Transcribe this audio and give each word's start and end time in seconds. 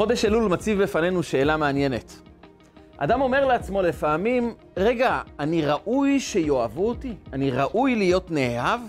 חודש 0.00 0.24
אלול 0.24 0.48
מציב 0.48 0.82
בפנינו 0.82 1.22
שאלה 1.22 1.56
מעניינת. 1.56 2.12
אדם 2.96 3.20
אומר 3.20 3.46
לעצמו 3.46 3.82
לפעמים, 3.82 4.54
רגע, 4.76 5.22
אני 5.38 5.66
ראוי 5.66 6.20
שיאהבו 6.20 6.88
אותי? 6.88 7.14
אני 7.32 7.50
ראוי 7.50 7.94
להיות 7.96 8.30
נאהב? 8.30 8.80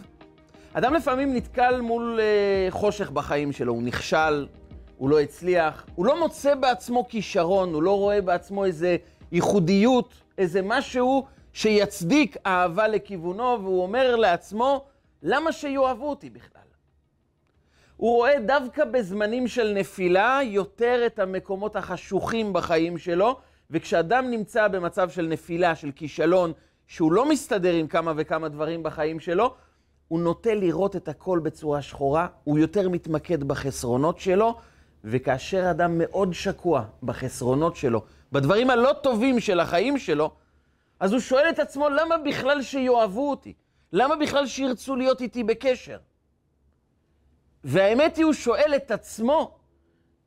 אדם 0.74 0.94
לפעמים 0.94 1.36
נתקל 1.36 1.82
מול 1.82 2.20
uh, 2.20 2.72
חושך 2.72 3.12
בחיים 3.12 3.52
שלו, 3.52 3.74
הוא 3.74 3.84
נכשל, 3.84 4.48
הוא 4.98 5.10
לא 5.10 5.20
הצליח, 5.20 5.86
הוא 5.96 6.06
לא 6.06 6.20
מוצא 6.20 6.56
בעצמו 6.56 7.08
כישרון, 7.08 7.74
הוא 7.74 7.84
לא 7.84 7.98
רואה 7.98 8.22
בעצמו 8.22 8.66
איזה 8.66 8.98
ייחודיות, 9.32 10.14
איזה 10.38 10.62
משהו 10.62 11.26
שיצדיק 11.54 12.38
אהבה 12.46 12.88
לכיוונו, 12.88 13.58
והוא 13.62 13.84
אומר 13.84 14.16
לעצמו, 14.16 14.86
למה 15.24 15.52
שיאהבו 15.52 16.10
אותי 16.10 16.30
בכלל? 16.30 16.61
הוא 18.02 18.16
רואה 18.16 18.40
דווקא 18.46 18.86
בזמנים 18.86 19.48
של 19.48 19.74
נפילה 19.74 20.40
יותר 20.44 21.04
את 21.06 21.20
המקומות 21.20 21.76
החשוכים 21.76 22.54
בחיים 22.54 22.98
שלו, 22.98 23.40
וכשאדם 23.72 24.32
נמצא 24.32 24.68
במצב 24.68 25.10
של 25.10 25.28
נפילה, 25.28 25.76
של 25.76 25.92
כישלון, 25.92 26.54
שהוא 26.88 27.12
לא 27.12 27.30
מסתדר 27.30 27.74
עם 27.74 27.88
כמה 27.88 28.14
וכמה 28.16 28.50
דברים 28.50 28.84
בחיים 28.84 29.20
שלו, 29.20 29.54
הוא 30.08 30.20
נוטה 30.20 30.54
לראות 30.54 30.96
את 30.96 31.08
הכל 31.08 31.40
בצורה 31.44 31.82
שחורה, 31.82 32.28
הוא 32.44 32.60
יותר 32.60 32.90
מתמקד 32.90 33.44
בחסרונות 33.44 34.20
שלו, 34.20 34.58
וכאשר 35.04 35.72
אדם 35.72 35.98
מאוד 35.98 36.34
שקוע 36.34 36.84
בחסרונות 37.04 37.76
שלו, 37.76 38.02
בדברים 38.32 38.70
הלא 38.70 38.94
טובים 39.04 39.40
של 39.40 39.60
החיים 39.60 39.98
שלו, 39.98 40.32
אז 41.00 41.12
הוא 41.12 41.20
שואל 41.20 41.50
את 41.50 41.60
עצמו, 41.60 41.90
למה 41.90 42.18
בכלל 42.18 42.62
שיאהבו 42.62 43.30
אותי? 43.30 43.54
למה 43.94 44.16
בכלל 44.16 44.48
שירצו 44.48 44.96
להיות 44.96 45.22
איתי 45.22 45.44
בקשר? 45.44 45.98
והאמת 47.64 48.18
היא, 48.18 48.26
הוא 48.26 48.34
שואל 48.34 48.74
את 48.76 48.92
עצמו, 48.92 49.58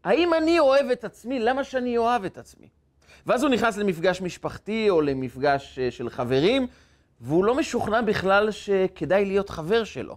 האם 0.05 0.35
אני 0.35 0.59
אוהב 0.59 0.91
את 0.91 1.05
עצמי? 1.05 1.41
למה 1.41 1.65
שאני 1.65 1.99
אוהב 1.99 2.25
את 2.25 2.39
עצמי? 2.39 2.69
ואז 3.27 3.43
הוא 3.43 3.51
נכנס 3.51 3.77
למפגש 3.77 4.21
משפחתי 4.21 4.91
או 4.91 5.01
למפגש 5.01 5.79
אה, 5.79 5.91
של 5.91 6.11
חברים, 6.11 6.67
והוא 7.21 7.45
לא 7.45 7.55
משוכנע 7.55 8.01
בכלל 8.01 8.51
שכדאי 8.51 9.25
להיות 9.25 9.51
חבר 9.51 9.85
שלו. 9.85 10.17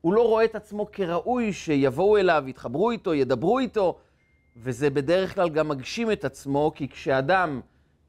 הוא 0.00 0.14
לא 0.14 0.28
רואה 0.28 0.44
את 0.44 0.54
עצמו 0.54 0.92
כראוי 0.92 1.52
שיבואו 1.52 2.16
אליו, 2.16 2.44
יתחברו 2.46 2.90
איתו, 2.90 3.14
ידברו 3.14 3.58
איתו, 3.58 3.98
וזה 4.56 4.90
בדרך 4.90 5.34
כלל 5.34 5.48
גם 5.48 5.68
מגשים 5.68 6.12
את 6.12 6.24
עצמו, 6.24 6.72
כי 6.74 6.88
כשאדם 6.88 7.60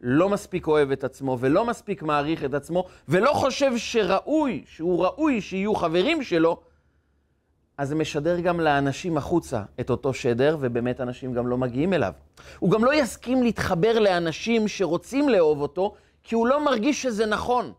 לא 0.01 0.29
מספיק 0.29 0.67
אוהב 0.67 0.91
את 0.91 1.03
עצמו 1.03 1.37
ולא 1.39 1.65
מספיק 1.65 2.03
מעריך 2.03 2.43
את 2.43 2.53
עצמו, 2.53 2.85
ולא 3.07 3.31
חושב 3.33 3.77
שראוי, 3.77 4.63
שהוא 4.67 5.05
ראוי 5.05 5.41
שיהיו 5.41 5.75
חברים 5.75 6.23
שלו, 6.23 6.61
אז 7.77 7.89
זה 7.89 7.95
משדר 7.95 8.39
גם 8.39 8.59
לאנשים 8.59 9.17
החוצה 9.17 9.61
את 9.79 9.89
אותו 9.89 10.13
שדר, 10.13 10.57
ובאמת 10.59 11.01
אנשים 11.01 11.33
גם 11.33 11.47
לא 11.47 11.57
מגיעים 11.57 11.93
אליו. 11.93 12.13
הוא 12.59 12.71
גם 12.71 12.85
לא 12.85 12.93
יסכים 12.93 13.43
להתחבר 13.43 13.99
לאנשים 13.99 14.67
שרוצים 14.67 15.29
לאהוב 15.29 15.61
אותו, 15.61 15.93
כי 16.23 16.35
הוא 16.35 16.47
לא 16.47 16.65
מרגיש 16.65 17.01
שזה 17.01 17.25
נכון. 17.25 17.73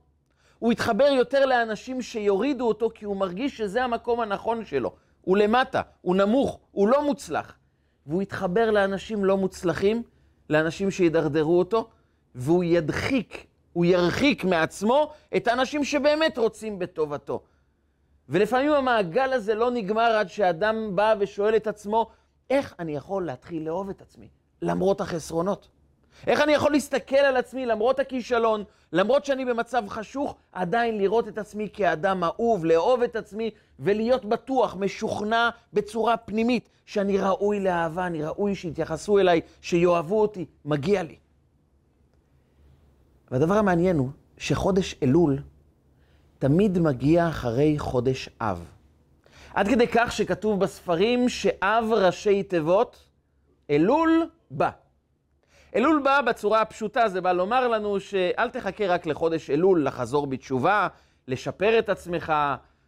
הוא 0.58 0.72
יתחבר 0.72 1.04
יותר 1.04 1.46
לאנשים 1.46 2.02
שיורידו 2.02 2.68
אותו, 2.68 2.90
כי 2.94 3.04
הוא 3.04 3.16
מרגיש 3.16 3.56
שזה 3.56 3.84
המקום 3.84 4.20
הנכון 4.20 4.64
שלו. 4.64 4.92
הוא 5.20 5.36
למטה, 5.36 5.82
הוא 6.00 6.16
נמוך, 6.16 6.58
הוא 6.72 6.88
לא 6.88 7.04
מוצלח. 7.04 7.56
והוא 8.06 8.22
יתחבר 8.22 8.70
לאנשים 8.70 9.24
לא 9.24 9.36
מוצלחים, 9.36 10.02
לאנשים 10.50 10.90
שידרדרו 10.90 11.58
אותו, 11.58 11.88
והוא 12.34 12.64
ידחיק, 12.64 13.46
הוא 13.72 13.84
ירחיק 13.84 14.44
מעצמו 14.44 15.12
את 15.36 15.48
האנשים 15.48 15.84
שבאמת 15.84 16.38
רוצים 16.38 16.78
בטובתו. 16.78 17.42
ולפעמים 18.28 18.72
המעגל 18.72 19.32
הזה 19.32 19.54
לא 19.54 19.70
נגמר 19.70 20.16
עד 20.16 20.28
שאדם 20.28 20.96
בא 20.96 21.14
ושואל 21.18 21.56
את 21.56 21.66
עצמו, 21.66 22.10
איך 22.50 22.74
אני 22.78 22.96
יכול 22.96 23.26
להתחיל 23.26 23.66
לאהוב 23.66 23.88
את 23.88 24.02
עצמי, 24.02 24.28
למרות 24.62 25.00
החסרונות? 25.00 25.68
איך 26.26 26.40
אני 26.40 26.52
יכול 26.52 26.72
להסתכל 26.72 27.16
על 27.16 27.36
עצמי 27.36 27.66
למרות 27.66 28.00
הכישלון, 28.00 28.64
למרות 28.92 29.24
שאני 29.24 29.44
במצב 29.44 29.82
חשוך, 29.88 30.36
עדיין 30.52 30.98
לראות 30.98 31.28
את 31.28 31.38
עצמי 31.38 31.68
כאדם 31.72 32.24
אהוב, 32.24 32.64
לאהוב 32.64 33.02
את 33.02 33.16
עצמי 33.16 33.50
ולהיות 33.78 34.24
בטוח, 34.24 34.76
משוכנע 34.76 35.50
בצורה 35.72 36.16
פנימית 36.16 36.68
שאני 36.86 37.18
ראוי 37.18 37.60
לאהבה, 37.60 38.06
אני 38.06 38.24
ראוי 38.24 38.54
שיתייחסו 38.54 39.18
אליי, 39.18 39.40
שיאהבו 39.60 40.20
אותי, 40.20 40.46
מגיע 40.64 41.02
לי. 41.02 41.16
והדבר 43.30 43.54
המעניין 43.54 43.96
הוא 43.98 44.08
שחודש 44.38 44.94
אלול 45.02 45.38
תמיד 46.44 46.78
מגיע 46.78 47.28
אחרי 47.28 47.78
חודש 47.78 48.28
אב. 48.40 48.64
עד 49.54 49.68
כדי 49.68 49.86
כך 49.92 50.12
שכתוב 50.12 50.60
בספרים 50.60 51.28
שאב 51.28 51.84
ראשי 51.92 52.42
תיבות, 52.42 53.08
אלול 53.70 54.30
בא. 54.50 54.70
אלול 55.76 56.00
בא 56.04 56.20
בצורה 56.20 56.60
הפשוטה, 56.60 57.08
זה 57.08 57.20
בא 57.20 57.32
לומר 57.32 57.68
לנו 57.68 58.00
שאל 58.00 58.50
תחכה 58.50 58.86
רק 58.86 59.06
לחודש 59.06 59.50
אלול 59.50 59.86
לחזור 59.86 60.26
בתשובה, 60.26 60.88
לשפר 61.28 61.78
את 61.78 61.88
עצמך, 61.88 62.32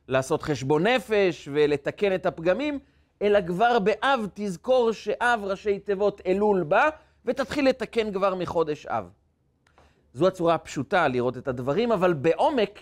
לעשות 0.08 0.42
חשבון 0.42 0.86
נפש 0.86 1.48
ולתקן 1.52 2.14
את 2.14 2.26
הפגמים, 2.26 2.78
אלא 3.22 3.38
כבר 3.46 3.78
באב 3.78 4.26
תזכור 4.34 4.92
שאב 4.92 5.40
ראשי 5.42 5.78
תיבות 5.78 6.20
אלול 6.26 6.62
בא, 6.62 6.88
ותתחיל 7.24 7.68
לתקן 7.68 8.12
כבר 8.12 8.34
מחודש 8.34 8.86
אב. 8.86 9.10
זו 10.14 10.26
הצורה 10.26 10.54
הפשוטה 10.54 11.08
לראות 11.08 11.36
את 11.36 11.48
הדברים, 11.48 11.92
אבל 11.92 12.12
בעומק, 12.12 12.80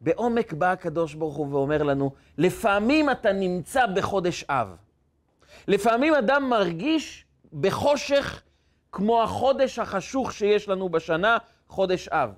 בעומק 0.00 0.52
בא 0.52 0.72
הקדוש 0.72 1.14
ברוך 1.14 1.36
הוא 1.36 1.48
ואומר 1.50 1.82
לנו, 1.82 2.10
לפעמים 2.38 3.10
אתה 3.10 3.32
נמצא 3.32 3.86
בחודש 3.86 4.44
אב. 4.48 4.76
לפעמים 5.68 6.14
אדם 6.14 6.50
מרגיש 6.50 7.24
בחושך 7.60 8.42
כמו 8.92 9.22
החודש 9.22 9.78
החשוך 9.78 10.32
שיש 10.32 10.68
לנו 10.68 10.88
בשנה, 10.88 11.38
חודש 11.68 12.08
אב. 12.08 12.34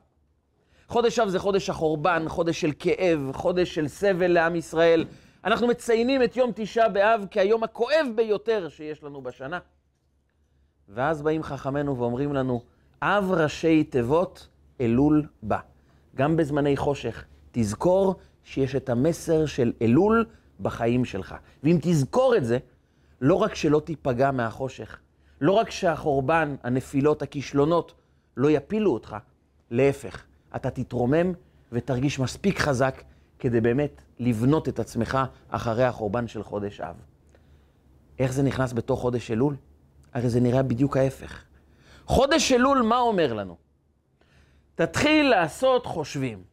חודש 0.88 1.18
אב 1.18 1.28
זה 1.28 1.38
חודש 1.38 1.70
החורבן, 1.70 2.24
חודש 2.28 2.60
של 2.60 2.72
כאב, 2.78 3.30
חודש 3.32 3.74
של 3.74 3.88
סבל 3.88 4.26
לעם 4.26 4.56
ישראל. 4.56 5.04
אנחנו 5.44 5.66
מציינים 5.66 6.22
את 6.22 6.36
יום 6.36 6.50
תשעה 6.54 6.88
באב 6.88 7.26
כהיום 7.30 7.64
הכואב 7.64 8.06
ביותר 8.14 8.68
שיש 8.68 9.02
לנו 9.02 9.22
בשנה. 9.22 9.58
ואז 10.88 11.22
באים 11.22 11.42
חכמינו 11.42 11.98
ואומרים 11.98 12.34
לנו, 12.34 12.62
אב 13.02 13.32
ראשי 13.32 13.84
תיבות, 13.84 14.48
אלול 14.80 15.26
בא. 15.42 15.58
גם 16.14 16.36
בזמני 16.36 16.76
חושך, 16.76 17.24
תזכור 17.58 18.14
שיש 18.44 18.76
את 18.76 18.88
המסר 18.88 19.46
של 19.46 19.72
אלול 19.82 20.26
בחיים 20.60 21.04
שלך. 21.04 21.34
ואם 21.62 21.78
תזכור 21.82 22.36
את 22.36 22.44
זה, 22.44 22.58
לא 23.20 23.34
רק 23.34 23.54
שלא 23.54 23.80
תיפגע 23.84 24.30
מהחושך, 24.30 24.98
לא 25.40 25.52
רק 25.52 25.70
שהחורבן, 25.70 26.54
הנפילות, 26.62 27.22
הכישלונות, 27.22 27.94
לא 28.36 28.50
יפילו 28.50 28.92
אותך, 28.92 29.16
להפך, 29.70 30.24
אתה 30.56 30.70
תתרומם 30.70 31.32
ותרגיש 31.72 32.18
מספיק 32.18 32.58
חזק 32.58 33.02
כדי 33.38 33.60
באמת 33.60 34.02
לבנות 34.18 34.68
את 34.68 34.78
עצמך 34.78 35.18
אחרי 35.48 35.84
החורבן 35.84 36.28
של 36.28 36.42
חודש 36.42 36.80
אב. 36.80 36.96
איך 38.18 38.32
זה 38.32 38.42
נכנס 38.42 38.72
בתוך 38.72 39.00
חודש 39.00 39.30
אלול? 39.30 39.56
הרי 40.14 40.28
זה 40.28 40.40
נראה 40.40 40.62
בדיוק 40.62 40.96
ההפך. 40.96 41.44
חודש 42.06 42.52
אלול, 42.52 42.82
מה 42.82 42.98
אומר 42.98 43.32
לנו? 43.32 43.56
תתחיל 44.74 45.30
לעשות 45.30 45.86
חושבים. 45.86 46.47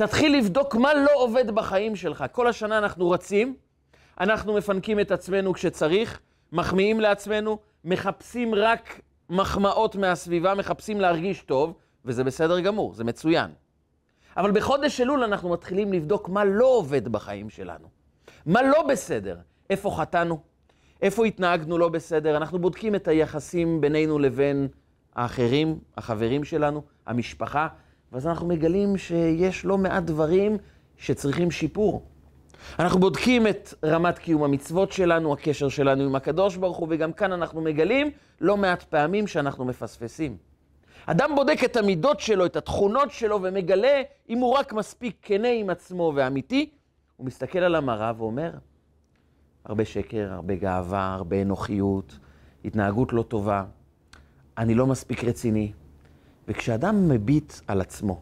תתחיל 0.00 0.36
לבדוק 0.36 0.74
מה 0.74 0.94
לא 0.94 1.10
עובד 1.14 1.50
בחיים 1.50 1.96
שלך. 1.96 2.24
כל 2.32 2.46
השנה 2.46 2.78
אנחנו 2.78 3.10
רצים, 3.10 3.56
אנחנו 4.20 4.54
מפנקים 4.54 5.00
את 5.00 5.10
עצמנו 5.10 5.52
כשצריך, 5.52 6.20
מחמיאים 6.52 7.00
לעצמנו, 7.00 7.58
מחפשים 7.84 8.54
רק 8.54 9.00
מחמאות 9.30 9.96
מהסביבה, 9.96 10.54
מחפשים 10.54 11.00
להרגיש 11.00 11.42
טוב, 11.42 11.74
וזה 12.04 12.24
בסדר 12.24 12.60
גמור, 12.60 12.94
זה 12.94 13.04
מצוין. 13.04 13.50
אבל 14.36 14.50
בחודש 14.50 15.00
אלול 15.00 15.24
אנחנו 15.24 15.48
מתחילים 15.48 15.92
לבדוק 15.92 16.28
מה 16.28 16.44
לא 16.44 16.66
עובד 16.66 17.08
בחיים 17.08 17.50
שלנו. 17.50 17.88
מה 18.46 18.62
לא 18.62 18.82
בסדר? 18.82 19.38
איפה 19.70 19.90
חטאנו? 19.90 20.40
איפה 21.02 21.26
התנהגנו 21.26 21.78
לא 21.78 21.88
בסדר? 21.88 22.36
אנחנו 22.36 22.58
בודקים 22.58 22.94
את 22.94 23.08
היחסים 23.08 23.80
בינינו 23.80 24.18
לבין 24.18 24.68
האחרים, 25.14 25.78
החברים 25.96 26.44
שלנו, 26.44 26.82
המשפחה, 27.06 27.68
ואז 28.12 28.26
אנחנו 28.26 28.46
מגלים 28.46 28.96
שיש 28.96 29.64
לא 29.64 29.78
מעט 29.78 30.02
דברים 30.02 30.56
שצריכים 30.96 31.50
שיפור. 31.50 32.02
אנחנו 32.78 33.00
בודקים 33.00 33.46
את 33.46 33.74
רמת 33.84 34.18
קיום 34.18 34.42
המצוות 34.42 34.92
שלנו, 34.92 35.32
הקשר 35.32 35.68
שלנו 35.68 36.04
עם 36.04 36.14
הקדוש 36.14 36.56
ברוך 36.56 36.76
הוא, 36.76 36.88
וגם 36.90 37.12
כאן 37.12 37.32
אנחנו 37.32 37.60
מגלים 37.60 38.10
לא 38.40 38.56
מעט 38.56 38.82
פעמים 38.82 39.26
שאנחנו 39.26 39.64
מפספסים. 39.64 40.36
אדם 41.06 41.30
בודק 41.36 41.64
את 41.64 41.76
המידות 41.76 42.20
שלו, 42.20 42.46
את 42.46 42.56
התכונות 42.56 43.10
שלו, 43.10 43.38
ומגלה 43.42 44.02
אם 44.28 44.38
הוא 44.38 44.54
רק 44.54 44.72
מספיק 44.72 45.16
כנה 45.22 45.48
עם 45.48 45.70
עצמו 45.70 46.12
ואמיתי, 46.16 46.70
הוא 47.16 47.26
מסתכל 47.26 47.58
על 47.58 47.74
המראה 47.74 48.12
ואומר, 48.16 48.50
הרבה 49.64 49.84
שקר, 49.84 50.28
הרבה 50.32 50.54
גאווה, 50.54 51.14
הרבה 51.14 51.42
אנוכיות, 51.42 52.18
התנהגות 52.64 53.12
לא 53.12 53.22
טובה, 53.22 53.64
אני 54.58 54.74
לא 54.74 54.86
מספיק 54.86 55.24
רציני. 55.24 55.72
וכשאדם 56.50 57.08
מביט 57.08 57.52
על 57.66 57.80
עצמו, 57.80 58.20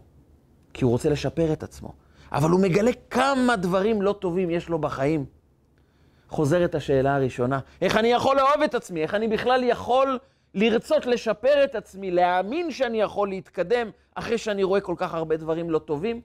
כי 0.75 0.85
הוא 0.85 0.93
רוצה 0.93 1.11
לשפר 1.11 1.53
את 1.53 1.63
עצמו, 1.63 1.93
אבל 2.33 2.51
הוא 2.51 2.61
מגלה 2.61 2.91
כמה 3.11 3.57
דברים 3.57 4.03
לא 4.03 4.13
טובים 4.13 4.51
יש 4.51 4.69
לו 4.69 4.79
בחיים. 4.79 5.25
חוזרת 6.29 6.75
השאלה 6.75 7.17
הראשונה, 7.17 7.61
איך 7.83 7.97
אני 7.97 8.09
יכול 8.09 8.37
לאהוב 8.37 8.63
את 8.65 8.75
עצמי? 8.75 9.03
איך 9.03 9.15
אני 9.15 9.29
בכלל 9.29 9.65
יכול 9.65 10.19
לרצות 10.55 11.07
לשפר 11.07 11.65
את 11.65 11.75
עצמי, 11.75 12.11
להאמין 12.11 12.71
שאני 12.71 13.01
יכול 13.01 13.29
להתקדם 13.29 13.91
אחרי 14.15 14.39
שאני 14.39 14.63
רואה 14.63 14.81
כל 14.81 14.95
כך 14.97 15.15
הרבה 15.15 15.37
דברים 15.37 15.71
לא 15.71 15.79
טובים? 15.79 16.21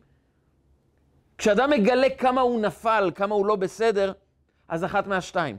כשאדם 1.38 1.70
מגלה 1.70 2.10
כמה 2.10 2.42
הוא 2.42 2.62
נפל, 2.62 3.12
כמה 3.16 3.36
הוא 3.36 3.46
לא 3.46 3.56
בסדר, 3.56 4.12
אז 4.68 4.86
אחת 4.86 5.08
מהשתיים. 5.08 5.58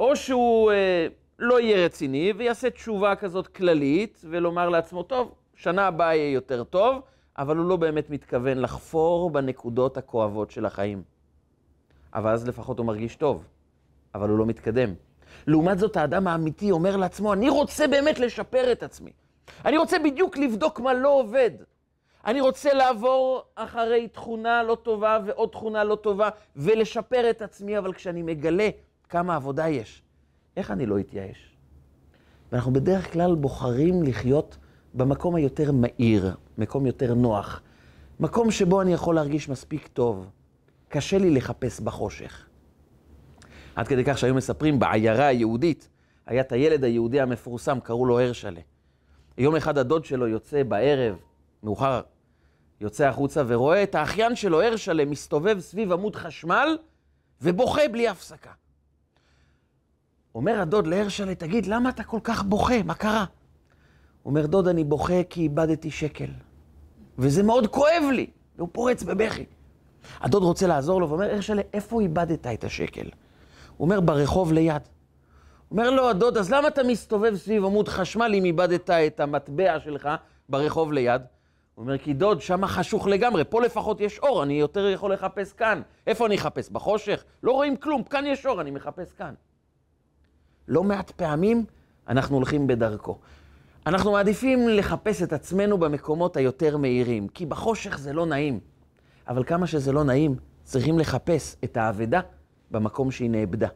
או 0.00 0.16
שהוא 0.16 0.72
אה, 0.72 1.06
לא 1.38 1.60
יהיה 1.60 1.84
רציני 1.84 2.32
ויעשה 2.36 2.70
תשובה 2.70 3.16
כזאת 3.16 3.48
כללית, 3.48 4.24
ולומר 4.30 4.68
לעצמו, 4.68 5.02
טוב, 5.02 5.34
שנה 5.60 5.86
הבאה 5.86 6.14
יהיה 6.14 6.32
יותר 6.32 6.64
טוב, 6.64 7.02
אבל 7.38 7.56
הוא 7.56 7.66
לא 7.66 7.76
באמת 7.76 8.10
מתכוון 8.10 8.58
לחפור 8.58 9.30
בנקודות 9.30 9.96
הכואבות 9.96 10.50
של 10.50 10.66
החיים. 10.66 11.02
אבל 12.14 12.32
אז 12.32 12.48
לפחות 12.48 12.78
הוא 12.78 12.86
מרגיש 12.86 13.16
טוב, 13.16 13.44
אבל 14.14 14.28
הוא 14.28 14.38
לא 14.38 14.46
מתקדם. 14.46 14.94
לעומת 15.46 15.78
זאת, 15.78 15.96
האדם 15.96 16.26
האמיתי 16.26 16.70
אומר 16.70 16.96
לעצמו, 16.96 17.32
אני 17.32 17.48
רוצה 17.48 17.88
באמת 17.88 18.18
לשפר 18.18 18.72
את 18.72 18.82
עצמי. 18.82 19.10
אני 19.64 19.78
רוצה 19.78 19.96
בדיוק 19.98 20.38
לבדוק 20.38 20.80
מה 20.80 20.94
לא 20.94 21.08
עובד. 21.08 21.50
אני 22.26 22.40
רוצה 22.40 22.74
לעבור 22.74 23.42
אחרי 23.54 24.08
תכונה 24.08 24.62
לא 24.62 24.74
טובה 24.74 25.18
ועוד 25.26 25.48
תכונה 25.48 25.84
לא 25.84 25.94
טובה 25.94 26.28
ולשפר 26.56 27.30
את 27.30 27.42
עצמי, 27.42 27.78
אבל 27.78 27.92
כשאני 27.92 28.22
מגלה 28.22 28.68
כמה 29.08 29.36
עבודה 29.36 29.68
יש, 29.68 30.02
איך 30.56 30.70
אני 30.70 30.86
לא 30.86 31.00
אתייאש? 31.00 31.56
ואנחנו 32.52 32.72
בדרך 32.72 33.12
כלל 33.12 33.34
בוחרים 33.34 34.02
לחיות 34.02 34.56
במקום 34.94 35.34
היותר 35.34 35.72
מהיר, 35.72 36.34
מקום 36.58 36.86
יותר 36.86 37.14
נוח, 37.14 37.62
מקום 38.20 38.50
שבו 38.50 38.82
אני 38.82 38.92
יכול 38.92 39.14
להרגיש 39.14 39.48
מספיק 39.48 39.86
טוב. 39.86 40.30
קשה 40.88 41.18
לי 41.18 41.30
לחפש 41.30 41.80
בחושך. 41.80 42.46
עד 43.74 43.88
כדי 43.88 44.04
כך 44.04 44.18
שהיום 44.18 44.36
מספרים, 44.36 44.78
בעיירה 44.78 45.26
היהודית, 45.26 45.88
היה 46.26 46.40
את 46.40 46.52
הילד 46.52 46.84
היהודי 46.84 47.20
המפורסם, 47.20 47.80
קראו 47.80 48.06
לו 48.06 48.20
הרשלה. 48.20 48.60
יום 49.38 49.56
אחד 49.56 49.78
הדוד 49.78 50.04
שלו 50.04 50.28
יוצא 50.28 50.62
בערב, 50.62 51.16
מאוחר, 51.62 52.00
יוצא 52.80 53.06
החוצה 53.06 53.42
ורואה 53.46 53.82
את 53.82 53.94
האחיין 53.94 54.36
שלו, 54.36 54.62
הרשלה, 54.62 55.04
מסתובב 55.04 55.60
סביב 55.60 55.92
עמוד 55.92 56.16
חשמל 56.16 56.78
ובוכה 57.42 57.88
בלי 57.92 58.08
הפסקה. 58.08 58.50
אומר 60.34 60.60
הדוד 60.60 60.86
להרשלה, 60.86 61.34
תגיד, 61.34 61.66
למה 61.66 61.88
אתה 61.88 62.04
כל 62.04 62.20
כך 62.24 62.42
בוכה? 62.42 62.82
מה 62.82 62.94
קרה? 62.94 63.24
אומר, 64.24 64.46
דוד, 64.46 64.68
אני 64.68 64.84
בוכה 64.84 65.22
כי 65.30 65.40
איבדתי 65.40 65.90
שקל. 65.90 66.30
וזה 67.18 67.42
מאוד 67.42 67.66
כואב 67.66 68.02
לי. 68.12 68.26
והוא 68.60 68.68
פורץ 68.72 69.02
בבכי. 69.02 69.44
הדוד 70.20 70.42
רוצה 70.42 70.66
לעזור 70.66 71.00
לו 71.00 71.08
ואומר, 71.08 71.30
הרשלה, 71.30 71.62
איפה 71.72 72.00
איבדת 72.00 72.46
את 72.46 72.64
השקל? 72.64 73.08
הוא 73.76 73.84
אומר, 73.84 74.00
ברחוב 74.00 74.52
ליד. 74.52 74.82
אומר 75.70 75.90
לו 75.90 76.10
הדוד, 76.10 76.36
אז 76.36 76.52
למה 76.52 76.68
אתה 76.68 76.82
מסתובב 76.82 77.36
סביב 77.36 77.64
עמוד 77.64 77.88
חשמל 77.88 78.32
אם 78.34 78.44
איבדת 78.44 78.90
את 78.90 79.20
המטבע 79.20 79.80
שלך 79.80 80.08
ברחוב 80.48 80.92
ליד? 80.92 81.22
הוא 81.74 81.82
אומר, 81.82 81.98
כי 81.98 82.12
דוד, 82.12 82.40
שם 82.40 82.66
חשוך 82.66 83.06
לגמרי, 83.06 83.44
פה 83.44 83.60
לפחות 83.60 84.00
יש 84.00 84.18
אור, 84.18 84.42
אני 84.42 84.54
יותר 84.54 84.88
יכול 84.88 85.12
לחפש 85.12 85.52
כאן. 85.52 85.82
איפה 86.06 86.26
אני 86.26 86.34
אחפש? 86.34 86.70
בחושך? 86.70 87.24
לא 87.42 87.52
רואים 87.52 87.76
כלום, 87.76 88.02
כאן 88.02 88.26
יש 88.26 88.46
אור, 88.46 88.60
אני 88.60 88.70
מחפש 88.70 89.12
כאן. 89.12 89.34
לא 90.68 90.84
מעט 90.84 91.10
פעמים 91.10 91.64
אנחנו 92.08 92.36
הולכים 92.36 92.66
בדרכו. 92.66 93.18
אנחנו 93.86 94.12
מעדיפים 94.12 94.68
לחפש 94.68 95.22
את 95.22 95.32
עצמנו 95.32 95.78
במקומות 95.78 96.36
היותר 96.36 96.76
מהירים, 96.76 97.28
כי 97.28 97.46
בחושך 97.46 97.98
זה 97.98 98.12
לא 98.12 98.26
נעים. 98.26 98.60
אבל 99.28 99.44
כמה 99.44 99.66
שזה 99.66 99.92
לא 99.92 100.04
נעים, 100.04 100.36
צריכים 100.64 100.98
לחפש 100.98 101.56
את 101.64 101.76
האבדה 101.76 102.20
במקום 102.70 103.10
שהיא 103.10 103.30
נאבדה. 103.30 103.68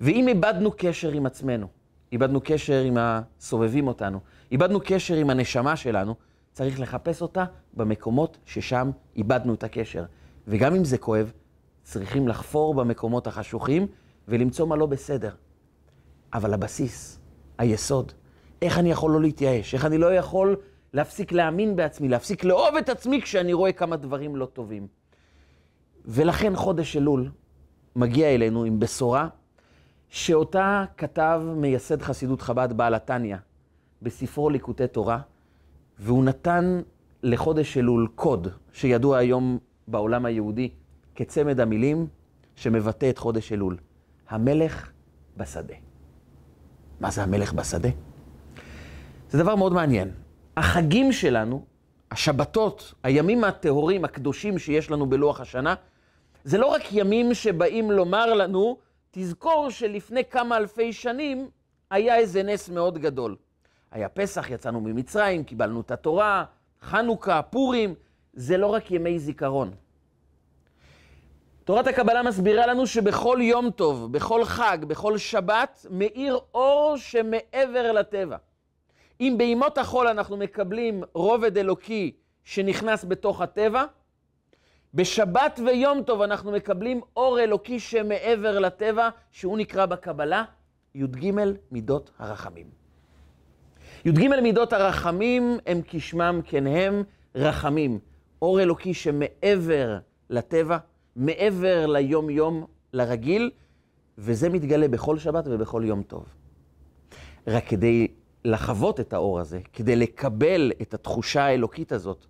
ואם 0.00 0.28
איבדנו 0.28 0.70
קשר 0.76 1.12
עם 1.12 1.26
עצמנו, 1.26 1.66
איבדנו 2.12 2.40
קשר 2.44 2.80
עם 2.80 2.96
הסובבים 3.00 3.88
אותנו, 3.88 4.20
איבדנו 4.52 4.80
קשר 4.84 5.14
עם 5.14 5.30
הנשמה 5.30 5.76
שלנו, 5.76 6.14
צריך 6.52 6.80
לחפש 6.80 7.22
אותה 7.22 7.44
במקומות 7.74 8.38
ששם 8.44 8.90
איבדנו 9.16 9.54
את 9.54 9.64
הקשר. 9.64 10.04
וגם 10.48 10.74
אם 10.74 10.84
זה 10.84 10.98
כואב, 10.98 11.32
צריכים 11.82 12.28
לחפור 12.28 12.74
במקומות 12.74 13.26
החשוכים 13.26 13.86
ולמצוא 14.28 14.66
מה 14.66 14.76
לא 14.76 14.86
בסדר. 14.86 15.34
אבל 16.34 16.54
הבסיס, 16.54 17.20
היסוד, 17.58 18.12
איך 18.64 18.78
אני 18.78 18.90
יכול 18.90 19.12
לא 19.12 19.20
להתייאש? 19.20 19.74
איך 19.74 19.84
אני 19.84 19.98
לא 19.98 20.14
יכול 20.14 20.56
להפסיק 20.92 21.32
להאמין 21.32 21.76
בעצמי, 21.76 22.08
להפסיק 22.08 22.44
לאהוב 22.44 22.76
את 22.76 22.88
עצמי 22.88 23.22
כשאני 23.22 23.52
רואה 23.52 23.72
כמה 23.72 23.96
דברים 23.96 24.36
לא 24.36 24.46
טובים. 24.46 24.86
ולכן 26.04 26.56
חודש 26.56 26.96
אלול 26.96 27.30
מגיע 27.96 28.34
אלינו 28.34 28.64
עם 28.64 28.80
בשורה 28.80 29.28
שאותה 30.08 30.84
כתב 30.96 31.42
מייסד 31.56 32.02
חסידות 32.02 32.42
חב"ד 32.42 32.72
בעל 32.72 32.94
התניא 32.94 33.36
בספרו 34.02 34.50
ליקוטי 34.50 34.86
תורה, 34.86 35.20
והוא 35.98 36.24
נתן 36.24 36.80
לחודש 37.22 37.76
אלול 37.76 38.08
קוד 38.14 38.48
שידוע 38.72 39.18
היום 39.18 39.58
בעולם 39.88 40.24
היהודי 40.24 40.70
כצמד 41.14 41.60
המילים 41.60 42.06
שמבטא 42.54 43.10
את 43.10 43.18
חודש 43.18 43.52
אלול, 43.52 43.76
המלך 44.28 44.90
בשדה. 45.36 45.74
מה 47.00 47.10
זה 47.10 47.22
המלך 47.22 47.52
בשדה? 47.52 47.88
זה 49.34 49.42
דבר 49.42 49.54
מאוד 49.54 49.72
מעניין. 49.72 50.10
החגים 50.56 51.12
שלנו, 51.12 51.64
השבתות, 52.10 52.94
הימים 53.02 53.44
הטהורים, 53.44 54.04
הקדושים 54.04 54.58
שיש 54.58 54.90
לנו 54.90 55.06
בלוח 55.06 55.40
השנה, 55.40 55.74
זה 56.44 56.58
לא 56.58 56.66
רק 56.66 56.82
ימים 56.92 57.34
שבאים 57.34 57.90
לומר 57.90 58.34
לנו, 58.34 58.78
תזכור 59.10 59.70
שלפני 59.70 60.24
כמה 60.24 60.56
אלפי 60.56 60.92
שנים 60.92 61.48
היה 61.90 62.16
איזה 62.16 62.42
נס 62.42 62.68
מאוד 62.68 62.98
גדול. 62.98 63.36
היה 63.90 64.08
פסח, 64.08 64.50
יצאנו 64.50 64.80
ממצרים, 64.80 65.44
קיבלנו 65.44 65.80
את 65.80 65.90
התורה, 65.90 66.44
חנוכה, 66.82 67.42
פורים, 67.42 67.94
זה 68.32 68.56
לא 68.56 68.66
רק 68.66 68.90
ימי 68.90 69.18
זיכרון. 69.18 69.70
תורת 71.64 71.86
הקבלה 71.86 72.22
מסבירה 72.22 72.66
לנו 72.66 72.86
שבכל 72.86 73.38
יום 73.42 73.70
טוב, 73.70 74.12
בכל 74.12 74.44
חג, 74.44 74.78
בכל 74.80 75.18
שבת, 75.18 75.86
מאיר 75.90 76.38
אור 76.54 76.96
שמעבר 76.96 77.92
לטבע. 77.92 78.36
אם 79.20 79.34
בימות 79.38 79.78
החול 79.78 80.08
אנחנו 80.08 80.36
מקבלים 80.36 81.02
רובד 81.12 81.58
אלוקי 81.58 82.12
שנכנס 82.44 83.04
בתוך 83.04 83.40
הטבע, 83.40 83.84
בשבת 84.94 85.60
ויום 85.66 86.02
טוב 86.02 86.22
אנחנו 86.22 86.52
מקבלים 86.52 87.00
אור 87.16 87.40
אלוקי 87.40 87.80
שמעבר 87.80 88.58
לטבע, 88.58 89.08
שהוא 89.30 89.58
נקרא 89.58 89.86
בקבלה 89.86 90.44
י"ג 90.94 91.30
מידות 91.70 92.10
הרחמים. 92.18 92.66
י"ג 94.04 94.28
מידות 94.42 94.72
הרחמים 94.72 95.58
הם 95.66 95.80
כשמם 95.86 96.40
כן 96.44 96.66
הם 96.66 97.02
רחמים. 97.34 97.98
אור 98.42 98.60
אלוקי 98.62 98.94
שמעבר 98.94 99.98
לטבע, 100.30 100.78
מעבר 101.16 101.86
ליום-יום, 101.86 102.66
לרגיל, 102.92 103.50
וזה 104.18 104.48
מתגלה 104.48 104.88
בכל 104.88 105.18
שבת 105.18 105.44
ובכל 105.46 105.82
יום 105.86 106.02
טוב. 106.02 106.24
רק 107.46 107.68
כדי 107.68 108.08
לחוות 108.44 109.00
את 109.00 109.12
האור 109.12 109.40
הזה, 109.40 109.60
כדי 109.72 109.96
לקבל 109.96 110.72
את 110.82 110.94
התחושה 110.94 111.44
האלוקית 111.44 111.92
הזאת, 111.92 112.26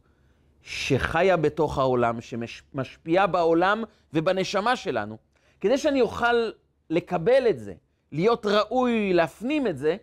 שחיה 0.62 1.36
בתוך 1.36 1.78
העולם, 1.78 2.20
שמשפיעה 2.20 3.26
בעולם 3.26 3.84
ובנשמה 4.12 4.76
שלנו, 4.76 5.16
כדי 5.60 5.78
שאני 5.78 6.00
אוכל 6.00 6.50
לקבל 6.90 7.46
את 7.50 7.58
זה, 7.58 7.74
להיות 8.12 8.46
ראוי 8.46 9.12
להפנים 9.12 9.66
את 9.66 9.78
זה, 9.78 9.96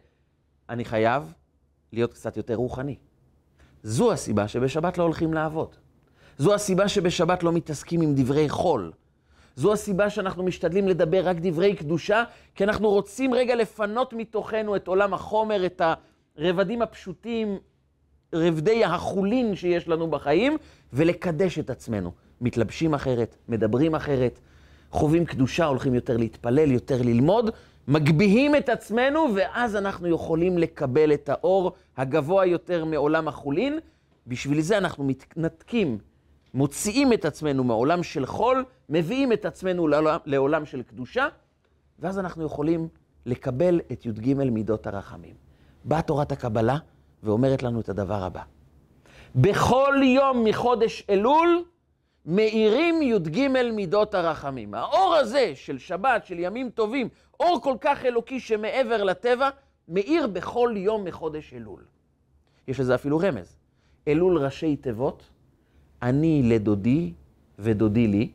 אני 0.70 0.86
חייב 0.86 1.34
להיות 1.94 2.14
קצת 2.14 2.38
יותר 2.38 2.56
רוחני. 2.56 2.96
זו 3.84 4.12
הסיבה 4.12 4.48
שבשבת 4.48 4.98
לא 4.98 5.04
הולכים 5.04 5.34
לעבוד. 5.34 5.76
זו 6.38 6.54
הסיבה 6.54 6.88
שבשבת 6.88 7.44
לא 7.44 7.52
מתעסקים 7.52 8.02
עם 8.02 8.16
דברי 8.16 8.50
חול. 8.50 8.92
זו 9.56 9.74
הסיבה 9.74 10.10
שאנחנו 10.10 10.44
משתדלים 10.44 10.88
לדבר 10.88 11.28
רק 11.28 11.38
דברי 11.40 11.76
קדושה, 11.76 12.24
כי 12.56 12.64
אנחנו 12.64 12.90
רוצים 12.90 13.34
רגע 13.34 13.56
לפנות 13.56 14.14
מתוכנו 14.14 14.76
את 14.76 14.88
עולם 14.88 15.14
החומר, 15.14 15.66
את 15.66 15.82
הרבדים 16.38 16.82
הפשוטים, 16.82 17.58
רבדי 18.34 18.86
החולין 18.86 19.56
שיש 19.56 19.88
לנו 19.88 20.08
בחיים, 20.08 20.58
ולקדש 20.94 21.60
את 21.60 21.70
עצמנו. 21.70 22.12
מתלבשים 22.42 22.94
אחרת, 22.94 23.36
מדברים 23.50 23.96
אחרת, 23.96 24.40
חווים 24.92 25.26
קדושה, 25.26 25.66
הולכים 25.66 25.94
יותר 25.94 26.18
להתפלל, 26.18 26.72
יותר 26.72 27.02
ללמוד, 27.02 27.50
מגביהים 27.88 28.56
את 28.56 28.70
עצמנו, 28.70 29.28
ואז 29.36 29.76
אנחנו 29.76 30.08
יכולים 30.08 30.58
לקבל 30.58 31.14
את 31.14 31.30
האור 31.30 31.72
הגבוה 31.98 32.46
יותר 32.46 32.86
מעולם 32.86 33.28
החולין. 33.28 33.80
בשביל 34.28 34.62
זה 34.62 34.78
אנחנו 34.78 35.04
מתנתקים 35.04 35.98
מוציאים 36.54 37.14
את 37.14 37.26
עצמנו 37.26 37.64
מעולם 37.64 38.04
של 38.04 38.26
חול, 38.26 38.66
מביאים 38.90 39.34
את 39.34 39.46
עצמנו 39.46 39.88
לעולם, 39.88 40.18
לעולם 40.26 40.66
של 40.66 40.84
קדושה, 40.84 41.28
ואז 42.00 42.20
אנחנו 42.20 42.46
יכולים 42.46 42.88
לקבל 43.26 43.82
את 43.92 44.06
י"ג 44.06 44.34
מידות 44.34 44.88
הרחמים. 44.88 45.36
באה 45.84 46.02
תורת 46.02 46.32
הקבלה 46.32 46.78
ואומרת 47.24 47.64
לנו 47.64 47.82
את 47.82 47.90
הדבר 47.90 48.24
הבא: 48.24 48.42
בכל 49.36 49.96
יום 50.04 50.44
מחודש 50.44 51.04
אלול 51.10 51.64
מאירים 52.26 53.02
י"ג 53.02 53.48
מידות 53.74 54.14
הרחמים. 54.14 54.74
האור 54.74 55.16
הזה 55.16 55.52
של 55.56 55.78
שבת, 55.78 56.26
של 56.26 56.40
ימים 56.40 56.70
טובים, 56.70 57.10
אור 57.40 57.60
כל 57.64 57.76
כך 57.82 58.06
אלוקי 58.06 58.40
שמעבר 58.40 59.04
לטבע, 59.04 59.50
מאיר 59.88 60.28
בכל 60.28 60.74
יום 60.76 61.04
מחודש 61.04 61.54
אלול. 61.54 61.84
יש 62.68 62.80
לזה 62.80 62.96
אפילו 62.96 63.18
רמז. 63.18 63.56
אלול 64.08 64.38
ראשי 64.38 64.76
תיבות, 64.76 65.30
אני 66.02 66.42
לדודי 66.44 67.14
ודודי 67.60 68.08
לי, 68.08 68.32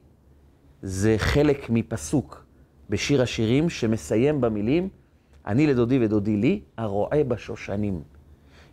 זה 0.83 1.15
חלק 1.19 1.71
מפסוק 1.71 2.45
בשיר 2.91 3.23
השירים 3.23 3.71
שמסיים 3.71 4.41
במילים, 4.41 4.89
אני 5.47 5.67
לדודי 5.67 6.05
ודודי 6.05 6.37
לי, 6.37 6.61
הרועה 6.77 7.25
בשושנים. 7.25 8.03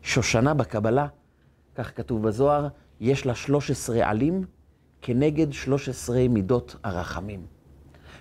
שושנה 0.01 0.53
בקבלה, 0.53 1.07
כך 1.75 1.97
כתוב 1.97 2.27
בזוהר, 2.27 2.67
יש 2.99 3.25
לה 3.25 3.35
13 3.35 4.09
עלים 4.09 4.45
כנגד 5.01 5.51
13 5.51 6.27
מידות 6.27 6.75
הרחמים. 6.83 7.45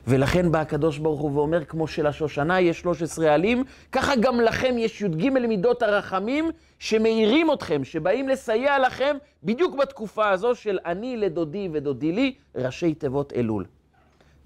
ולכן 0.07 0.53
בא 0.53 0.61
הקדוש 0.61 0.99
ברוך 0.99 1.21
הוא 1.21 1.31
ואומר, 1.35 1.65
כמו 1.65 1.87
שלשושנה 1.87 2.61
יש 2.61 2.81
13 2.81 3.35
עלים, 3.35 3.65
ככה 3.93 4.17
גם 4.17 4.41
לכם 4.41 4.75
יש 4.79 5.01
י"ג 5.01 5.29
מידות 5.29 5.83
הרחמים 5.83 6.51
שמאירים 6.79 7.53
אתכם, 7.53 7.85
שבאים 7.85 8.29
לסייע 8.29 8.79
לכם 8.79 9.17
בדיוק 9.43 9.77
בתקופה 9.77 10.31
הזו 10.31 10.55
של 10.55 10.79
אני 10.87 11.17
לדודי 11.17 11.69
ודודי 11.73 12.13
לי, 12.13 12.35
ראשי 12.55 12.95
תיבות 12.95 13.33
אלול. 13.33 13.65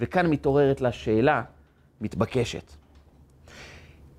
וכאן 0.00 0.26
מתעוררת 0.26 0.80
לה 0.80 0.92
שאלה 0.92 1.42
מתבקשת. 2.00 2.72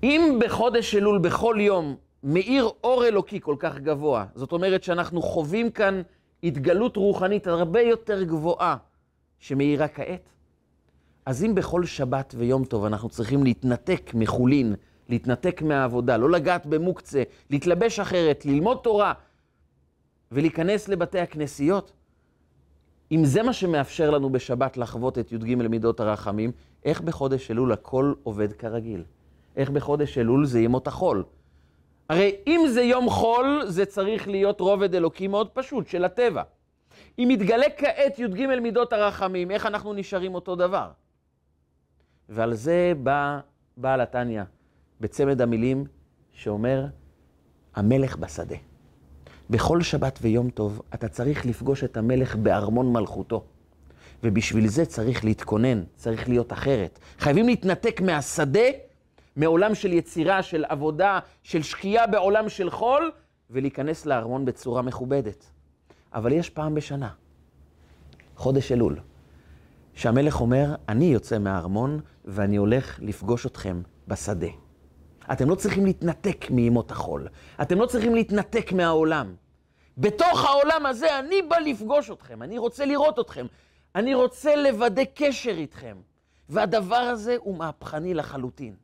אם 0.02 0.38
בחודש 0.40 0.94
אלול, 0.94 1.18
בכל 1.18 1.56
יום, 1.60 1.96
מאיר 2.22 2.68
אור 2.84 3.06
אלוקי 3.06 3.40
כל 3.40 3.56
כך 3.58 3.78
גבוה, 3.78 4.24
זאת 4.34 4.52
אומרת 4.52 4.82
שאנחנו 4.82 5.22
חווים 5.22 5.70
כאן 5.70 6.02
התגלות 6.42 6.96
רוחנית 6.96 7.46
הרבה 7.46 7.80
יותר 7.80 8.22
גבוהה 8.22 8.76
שמאירה 9.38 9.88
כעת, 9.88 10.20
אז 11.28 11.44
אם 11.44 11.54
בכל 11.54 11.84
שבת 11.84 12.34
ויום 12.38 12.64
טוב 12.64 12.84
אנחנו 12.84 13.08
צריכים 13.08 13.44
להתנתק 13.44 14.10
מחולין, 14.14 14.74
להתנתק 15.08 15.62
מהעבודה, 15.62 16.16
לא 16.16 16.30
לגעת 16.30 16.66
במוקצה, 16.66 17.22
להתלבש 17.50 18.00
אחרת, 18.00 18.46
ללמוד 18.46 18.78
תורה 18.82 19.12
ולהיכנס 20.32 20.88
לבתי 20.88 21.20
הכנסיות, 21.20 21.92
אם 23.12 23.24
זה 23.24 23.42
מה 23.42 23.52
שמאפשר 23.52 24.10
לנו 24.10 24.30
בשבת 24.30 24.76
לחוות 24.76 25.18
את 25.18 25.32
י"ג 25.32 25.54
מידות 25.54 26.00
הרחמים, 26.00 26.52
איך 26.84 27.00
בחודש 27.00 27.50
אלול 27.50 27.72
הכל 27.72 28.12
עובד 28.22 28.52
כרגיל? 28.52 29.04
איך 29.56 29.70
בחודש 29.70 30.18
אלול 30.18 30.46
זה 30.46 30.60
ימות 30.60 30.86
החול? 30.86 31.24
הרי 32.08 32.36
אם 32.46 32.60
זה 32.68 32.82
יום 32.82 33.10
חול, 33.10 33.62
זה 33.66 33.84
צריך 33.84 34.28
להיות 34.28 34.60
רובד 34.60 34.94
אלוקי 34.94 35.26
מאוד 35.26 35.48
פשוט, 35.48 35.86
של 35.86 36.04
הטבע. 36.04 36.42
אם 37.18 37.28
מתגלה 37.28 37.66
כעת 37.76 38.18
י"ג 38.18 38.46
מידות 38.62 38.92
הרחמים, 38.92 39.50
איך 39.50 39.66
אנחנו 39.66 39.92
נשארים 39.92 40.34
אותו 40.34 40.56
דבר? 40.56 40.88
ועל 42.28 42.54
זה 42.54 42.92
בא 43.02 43.40
בעל 43.76 44.00
התניא, 44.00 44.42
בצמד 45.00 45.40
המילים 45.40 45.84
שאומר, 46.32 46.86
המלך 47.74 48.16
בשדה. 48.16 48.56
בכל 49.50 49.82
שבת 49.82 50.18
ויום 50.22 50.50
טוב 50.50 50.82
אתה 50.94 51.08
צריך 51.08 51.46
לפגוש 51.46 51.84
את 51.84 51.96
המלך 51.96 52.36
בארמון 52.36 52.92
מלכותו. 52.92 53.44
ובשביל 54.22 54.66
זה 54.66 54.86
צריך 54.86 55.24
להתכונן, 55.24 55.84
צריך 55.96 56.28
להיות 56.28 56.52
אחרת. 56.52 56.98
חייבים 57.18 57.46
להתנתק 57.46 58.00
מהשדה, 58.00 58.68
מעולם 59.36 59.74
של 59.74 59.92
יצירה, 59.92 60.42
של 60.42 60.64
עבודה, 60.68 61.18
של 61.42 61.62
שקיעה 61.62 62.06
בעולם 62.06 62.48
של 62.48 62.70
חול, 62.70 63.10
ולהיכנס 63.50 64.06
לארמון 64.06 64.44
בצורה 64.44 64.82
מכובדת. 64.82 65.44
אבל 66.14 66.32
יש 66.32 66.50
פעם 66.50 66.74
בשנה, 66.74 67.08
חודש 68.36 68.72
אלול, 68.72 68.98
שהמלך 69.98 70.40
אומר, 70.40 70.74
אני 70.88 71.04
יוצא 71.04 71.38
מהארמון 71.38 72.00
ואני 72.24 72.56
הולך 72.56 72.98
לפגוש 73.02 73.46
אתכם 73.46 73.82
בשדה. 74.08 74.46
אתם 75.32 75.50
לא 75.50 75.54
צריכים 75.54 75.84
להתנתק 75.84 76.50
מימות 76.50 76.90
החול. 76.90 77.28
אתם 77.62 77.78
לא 77.78 77.86
צריכים 77.86 78.14
להתנתק 78.14 78.72
מהעולם. 78.72 79.34
בתוך 79.98 80.44
העולם 80.44 80.86
הזה 80.86 81.18
אני 81.18 81.42
בא 81.42 81.58
לפגוש 81.58 82.10
אתכם, 82.10 82.42
אני 82.42 82.58
רוצה 82.58 82.84
לראות 82.84 83.18
אתכם, 83.18 83.46
אני 83.94 84.14
רוצה 84.14 84.56
לוודא 84.56 85.02
קשר 85.14 85.50
איתכם. 85.50 85.96
והדבר 86.48 86.96
הזה 86.96 87.36
הוא 87.38 87.58
מהפכני 87.58 88.14
לחלוטין. 88.14 88.74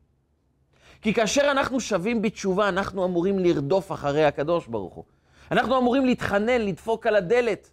כי 1.02 1.14
כאשר 1.14 1.50
אנחנו 1.50 1.80
שווים 1.80 2.23
בתשובה, 2.23 2.68
אנחנו 2.68 3.04
אמורים 3.04 3.38
לרדוף 3.38 3.92
אחרי 3.92 4.25
הקדוש 4.25 4.66
ברוך 4.66 4.94
הוא. 4.94 5.04
אנחנו 5.50 5.78
אמורים 5.78 6.06
להתחנן, 6.06 6.61
לדפוק 6.61 7.06
על 7.06 7.16
הדלת, 7.16 7.71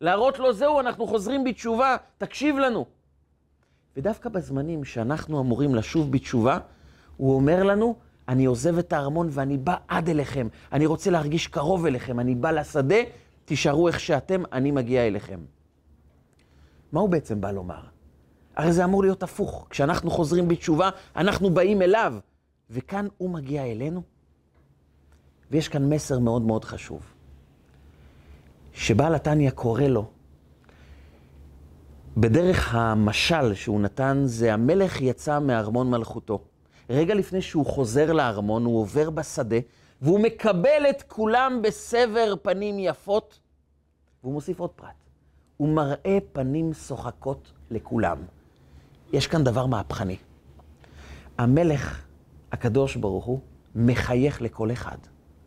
להראות 0.00 0.38
לו, 0.38 0.52
זהו, 0.52 0.80
אנחנו 0.80 1.06
חוזרים 1.06 1.44
בתשובה, 1.44 1.96
תקשיב 2.18 2.58
לנו. 2.58 2.86
ודווקא 3.96 4.28
בזמנים 4.28 4.84
שאנחנו 4.84 5.40
אמורים 5.40 5.74
לשוב 5.74 6.12
בתשובה, 6.12 6.58
הוא 7.16 7.34
אומר 7.34 7.62
לנו, 7.62 7.96
אני 8.28 8.44
עוזב 8.44 8.78
את 8.78 8.92
הארמון 8.92 9.28
ואני 9.30 9.56
בא 9.56 9.76
עד 9.88 10.08
אליכם. 10.08 10.48
אני 10.72 10.86
רוצה 10.86 11.10
להרגיש 11.10 11.46
קרוב 11.46 11.86
אליכם, 11.86 12.20
אני 12.20 12.34
בא 12.34 12.50
לשדה, 12.50 12.96
תישארו 13.44 13.88
איך 13.88 14.00
שאתם, 14.00 14.42
אני 14.52 14.70
מגיע 14.70 15.06
אליכם. 15.06 15.40
מה 16.92 17.00
הוא 17.00 17.08
בעצם 17.08 17.40
בא 17.40 17.50
לומר? 17.50 17.80
הרי 18.56 18.72
זה 18.72 18.84
אמור 18.84 19.02
להיות 19.02 19.22
הפוך. 19.22 19.66
כשאנחנו 19.70 20.10
חוזרים 20.10 20.48
בתשובה, 20.48 20.90
אנחנו 21.16 21.50
באים 21.50 21.82
אליו, 21.82 22.14
וכאן 22.70 23.06
הוא 23.18 23.30
מגיע 23.30 23.64
אלינו. 23.64 24.02
ויש 25.50 25.68
כאן 25.68 25.88
מסר 25.88 26.18
מאוד 26.18 26.42
מאוד 26.42 26.64
חשוב. 26.64 27.17
שבעל 28.78 29.14
התניא 29.14 29.50
קורא 29.50 29.82
לו, 29.82 30.04
בדרך 32.16 32.74
המשל 32.74 33.54
שהוא 33.54 33.80
נתן, 33.80 34.22
זה 34.24 34.54
המלך 34.54 35.00
יצא 35.00 35.38
מארמון 35.38 35.90
מלכותו. 35.90 36.40
רגע 36.90 37.14
לפני 37.14 37.42
שהוא 37.42 37.66
חוזר 37.66 38.12
לארמון, 38.12 38.64
הוא 38.64 38.80
עובר 38.80 39.10
בשדה, 39.10 39.56
והוא 40.02 40.20
מקבל 40.20 40.86
את 40.90 41.02
כולם 41.02 41.60
בסבר 41.62 42.34
פנים 42.42 42.78
יפות, 42.78 43.38
והוא 44.22 44.32
מוסיף 44.32 44.60
עוד 44.60 44.70
פרט. 44.70 44.88
הוא 45.56 45.68
מראה 45.68 46.18
פנים 46.32 46.72
שוחקות 46.72 47.52
לכולם. 47.70 48.18
יש 49.12 49.26
כאן 49.26 49.44
דבר 49.44 49.66
מהפכני. 49.66 50.16
המלך, 51.38 52.04
הקדוש 52.52 52.96
ברוך 52.96 53.24
הוא, 53.24 53.40
מחייך 53.74 54.42
לכל 54.42 54.72
אחד. 54.72 54.98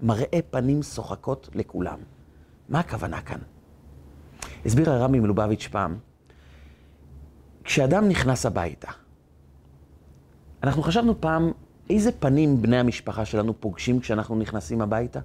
מראה 0.01 0.39
פנים 0.49 0.83
שוחקות 0.83 1.49
לכולם. 1.53 1.99
מה 2.71 2.79
הכוונה 2.79 3.21
כאן? 3.21 3.39
הסביר 4.65 4.89
הרמי 4.89 5.19
מלובביץ' 5.19 5.67
פעם, 5.71 5.97
כשאדם 7.63 8.09
נכנס 8.09 8.45
הביתה, 8.45 8.91
אנחנו 10.63 10.83
חשבנו 10.83 11.21
פעם, 11.21 11.51
איזה 11.89 12.11
פנים 12.11 12.61
בני 12.61 12.77
המשפחה 12.77 13.25
שלנו 13.25 13.61
פוגשים 13.61 13.99
כשאנחנו 13.99 14.35
נכנסים 14.35 14.81
הביתה? 14.81 15.19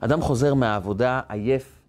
אדם 0.00 0.20
חוזר 0.20 0.54
מהעבודה 0.54 1.20
עייף, 1.28 1.82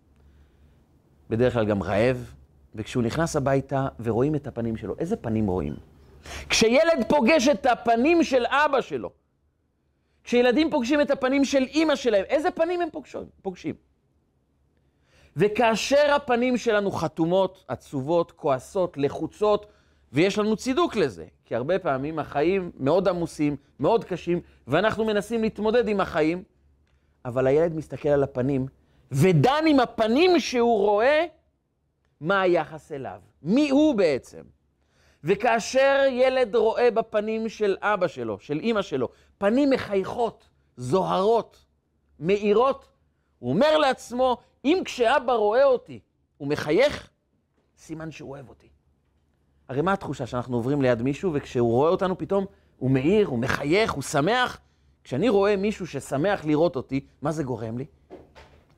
בדרך 1.30 1.54
כלל 1.54 1.66
גם 1.66 1.84
רעב, 1.84 2.34
וכשהוא 2.76 3.04
נכנס 3.04 3.36
הביתה 3.36 3.88
ורואים 4.04 4.36
את 4.36 4.48
הפנים 4.48 4.78
שלו, 4.78 4.96
איזה 5.00 5.16
פנים 5.16 5.48
רואים? 5.48 5.76
כשילד 6.50 7.06
פוגש 7.08 7.48
את 7.48 7.66
הפנים 7.66 8.24
של 8.24 8.46
אבא 8.46 8.82
שלו, 8.82 9.12
כשילדים 10.24 10.72
פוגשים 10.72 11.02
את 11.02 11.12
הפנים 11.12 11.46
של 11.46 11.64
אימא 11.64 11.96
שלהם, 11.96 12.26
איזה 12.30 12.52
פנים 12.52 12.82
הם 12.82 12.90
פוגשים? 13.42 13.89
וכאשר 15.40 16.14
הפנים 16.16 16.58
שלנו 16.58 16.92
חתומות, 16.92 17.66
עצובות, 17.68 18.32
כועסות, 18.32 18.98
לחוצות, 18.98 19.66
ויש 20.14 20.38
לנו 20.38 20.56
צידוק 20.56 20.96
לזה, 20.96 21.26
כי 21.46 21.56
הרבה 21.56 21.80
פעמים 21.80 22.20
החיים 22.20 22.72
מאוד 22.80 23.08
עמוסים, 23.08 23.56
מאוד 23.80 24.04
קשים, 24.04 24.42
ואנחנו 24.68 25.06
מנסים 25.06 25.42
להתמודד 25.42 25.88
עם 25.88 26.00
החיים, 26.00 26.44
אבל 27.26 27.48
הילד 27.48 27.76
מסתכל 27.76 28.10
על 28.10 28.24
הפנים, 28.24 28.68
ודן 29.12 29.64
עם 29.68 29.80
הפנים 29.80 30.40
שהוא 30.40 30.80
רואה, 30.80 31.26
מה 32.22 32.42
היחס 32.42 32.92
אליו, 32.92 33.20
מי 33.44 33.70
הוא 33.70 33.96
בעצם. 33.96 34.42
וכאשר 35.24 36.02
ילד 36.12 36.56
רואה 36.56 36.92
בפנים 36.92 37.50
של 37.50 37.78
אבא 37.82 38.08
שלו, 38.08 38.40
של 38.40 38.60
אימא 38.60 38.82
שלו, 38.82 39.10
פנים 39.38 39.70
מחייכות, 39.70 40.50
זוהרות, 40.78 41.66
מאירות, 42.20 42.86
הוא 43.40 43.54
אומר 43.54 43.78
לעצמו, 43.78 44.38
אם 44.66 44.82
כשאבא 44.86 45.34
רואה 45.34 45.64
אותי, 45.64 46.00
הוא 46.38 46.48
מחייך, 46.48 47.10
סימן 47.78 48.12
שהוא 48.12 48.30
אוהב 48.30 48.50
אותי. 48.50 48.68
הרי 49.70 49.82
מה 49.82 49.94
התחושה 49.94 50.26
שאנחנו 50.26 50.56
עוברים 50.56 50.82
ליד 50.82 51.02
מישהו, 51.02 51.32
וכשהוא 51.34 51.72
רואה 51.72 51.90
אותנו 51.90 52.18
פתאום, 52.18 52.46
הוא 52.78 52.92
מאיר, 52.92 53.28
הוא 53.28 53.40
מחייך, 53.40 53.92
הוא 53.92 54.04
שמח? 54.04 54.60
כשאני 55.04 55.30
רואה 55.30 55.56
מישהו 55.56 55.88
ששמח 55.88 56.46
לראות 56.46 56.76
אותי, 56.76 57.06
מה 57.22 57.32
זה 57.32 57.44
גורם 57.44 57.78
לי? 57.78 57.86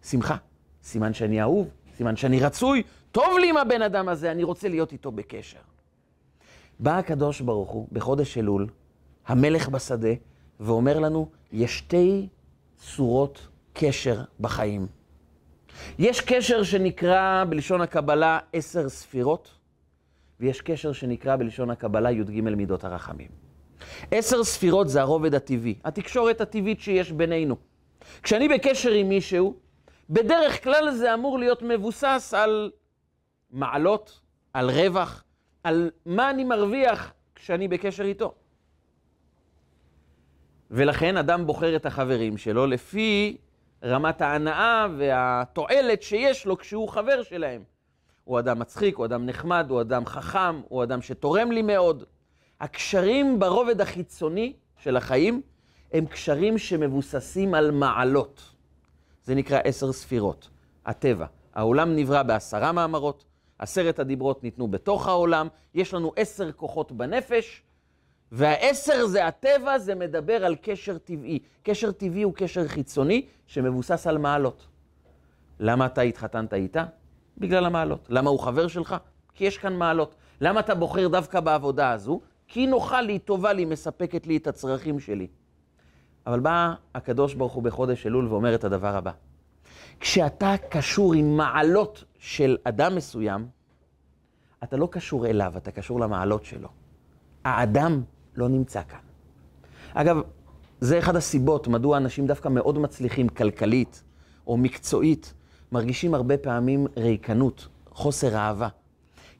שמחה. 0.03 0.35
סימן 0.83 1.13
שאני 1.13 1.41
אהוב, 1.41 1.67
סימן 1.95 2.15
שאני 2.15 2.39
רצוי, 2.39 2.83
טוב 3.11 3.37
לי 3.39 3.49
עם 3.49 3.57
הבן 3.57 3.81
אדם 3.81 4.09
הזה, 4.09 4.31
אני 4.31 4.43
רוצה 4.43 4.67
להיות 4.67 4.91
איתו 4.91 5.11
בקשר. 5.11 5.59
בא 6.79 6.97
הקדוש 6.97 7.41
ברוך 7.41 7.69
הוא 7.69 7.87
בחודש 7.91 8.37
אלול, 8.37 8.67
המלך 9.27 9.69
בשדה, 9.69 10.09
ואומר 10.59 10.99
לנו, 10.99 11.29
יש 11.51 11.77
שתי 11.77 12.27
צורות 12.77 13.47
קשר 13.73 14.23
בחיים. 14.39 14.87
יש 15.99 16.21
קשר 16.21 16.63
שנקרא 16.63 17.43
בלשון 17.49 17.81
הקבלה 17.81 18.39
עשר 18.53 18.89
ספירות, 18.89 19.51
ויש 20.39 20.61
קשר 20.61 20.93
שנקרא 20.93 21.35
בלשון 21.35 21.69
הקבלה 21.69 22.11
י"ג 22.11 22.41
מידות 22.41 22.83
הרחמים. 22.83 23.29
עשר 24.11 24.43
ספירות 24.43 24.89
זה 24.89 25.01
הרובד 25.01 25.35
הטבעי, 25.35 25.75
התקשורת 25.85 26.41
הטבעית 26.41 26.79
שיש 26.79 27.11
בינינו. 27.11 27.55
כשאני 28.23 28.47
בקשר 28.49 28.91
עם 28.91 29.09
מישהו, 29.09 29.55
בדרך 30.09 30.63
כלל 30.63 30.91
זה 30.91 31.13
אמור 31.13 31.39
להיות 31.39 31.61
מבוסס 31.61 32.33
על 32.37 32.71
מעלות, 33.51 34.19
על 34.53 34.69
רווח, 34.69 35.23
על 35.63 35.91
מה 36.05 36.29
אני 36.29 36.43
מרוויח 36.43 37.13
כשאני 37.35 37.67
בקשר 37.67 38.03
איתו. 38.03 38.33
ולכן 40.71 41.17
אדם 41.17 41.45
בוחר 41.45 41.75
את 41.75 41.85
החברים 41.85 42.37
שלו 42.37 42.67
לפי 42.67 43.37
רמת 43.83 44.21
ההנאה 44.21 44.87
והתועלת 44.97 46.01
שיש 46.01 46.45
לו 46.45 46.57
כשהוא 46.57 46.89
חבר 46.89 47.23
שלהם. 47.23 47.63
הוא 48.23 48.39
אדם 48.39 48.59
מצחיק, 48.59 48.97
הוא 48.97 49.05
אדם 49.05 49.25
נחמד, 49.25 49.65
הוא 49.69 49.81
אדם 49.81 50.05
חכם, 50.05 50.61
הוא 50.67 50.83
אדם 50.83 51.01
שתורם 51.01 51.51
לי 51.51 51.61
מאוד. 51.61 52.03
הקשרים 52.59 53.39
ברובד 53.39 53.81
החיצוני 53.81 54.53
של 54.77 54.97
החיים 54.97 55.41
הם 55.93 56.05
קשרים 56.05 56.57
שמבוססים 56.57 57.53
על 57.53 57.71
מעלות. 57.71 58.51
זה 59.23 59.35
נקרא 59.35 59.59
עשר 59.63 59.91
ספירות, 59.91 60.49
הטבע. 60.85 61.25
העולם 61.53 61.95
נברא 61.95 62.23
בעשרה 62.23 62.71
מאמרות, 62.71 63.25
עשרת 63.59 63.99
הדיברות 63.99 64.43
ניתנו 64.43 64.67
בתוך 64.67 65.07
העולם, 65.07 65.47
יש 65.73 65.93
לנו 65.93 66.11
עשר 66.15 66.51
כוחות 66.51 66.91
בנפש, 66.91 67.63
והעשר 68.31 69.05
זה 69.05 69.27
הטבע, 69.27 69.79
זה 69.79 69.95
מדבר 69.95 70.45
על 70.45 70.55
קשר 70.61 70.97
טבעי. 70.97 71.39
קשר 71.63 71.91
טבעי 71.91 72.21
הוא 72.21 72.33
קשר 72.35 72.67
חיצוני 72.67 73.25
שמבוסס 73.47 74.07
על 74.07 74.17
מעלות. 74.17 74.67
למה 75.59 75.85
אתה 75.85 76.01
התחתנת 76.01 76.53
איתה? 76.53 76.85
בגלל 77.37 77.65
המעלות. 77.65 78.07
למה 78.09 78.29
הוא 78.29 78.39
חבר 78.39 78.67
שלך? 78.67 78.95
כי 79.33 79.45
יש 79.45 79.57
כאן 79.57 79.75
מעלות. 79.75 80.15
למה 80.41 80.59
אתה 80.59 80.75
בוחר 80.75 81.07
דווקא 81.07 81.39
בעבודה 81.39 81.91
הזו? 81.91 82.21
כי 82.47 82.67
נוחה 82.67 83.01
לי, 83.01 83.19
טובה 83.19 83.53
לי, 83.53 83.65
מספקת 83.65 84.27
לי 84.27 84.37
את 84.37 84.47
הצרכים 84.47 84.99
שלי. 84.99 85.27
אבל 86.27 86.39
בא 86.39 86.73
הקדוש 86.95 87.33
ברוך 87.33 87.53
הוא 87.53 87.63
בחודש 87.63 88.05
אלול 88.05 88.27
ואומר 88.27 88.55
את 88.55 88.63
הדבר 88.63 88.95
הבא. 88.95 89.11
כשאתה 89.99 90.55
קשור 90.69 91.13
עם 91.13 91.37
מעלות 91.37 92.03
של 92.19 92.57
אדם 92.63 92.95
מסוים, 92.95 93.47
אתה 94.63 94.77
לא 94.77 94.87
קשור 94.91 95.27
אליו, 95.27 95.53
אתה 95.57 95.71
קשור 95.71 95.99
למעלות 95.99 96.45
שלו. 96.45 96.69
האדם 97.45 98.01
לא 98.35 98.49
נמצא 98.49 98.81
כאן. 98.89 98.99
אגב, 99.93 100.21
זה 100.79 100.99
אחד 100.99 101.15
הסיבות 101.15 101.67
מדוע 101.67 101.97
אנשים 101.97 102.27
דווקא 102.27 102.49
מאוד 102.49 102.77
מצליחים 102.79 103.29
כלכלית 103.29 104.03
או 104.47 104.57
מקצועית, 104.57 105.33
מרגישים 105.71 106.13
הרבה 106.13 106.37
פעמים 106.37 106.87
ריקנות, 106.97 107.67
חוסר 107.89 108.35
אהבה. 108.35 108.67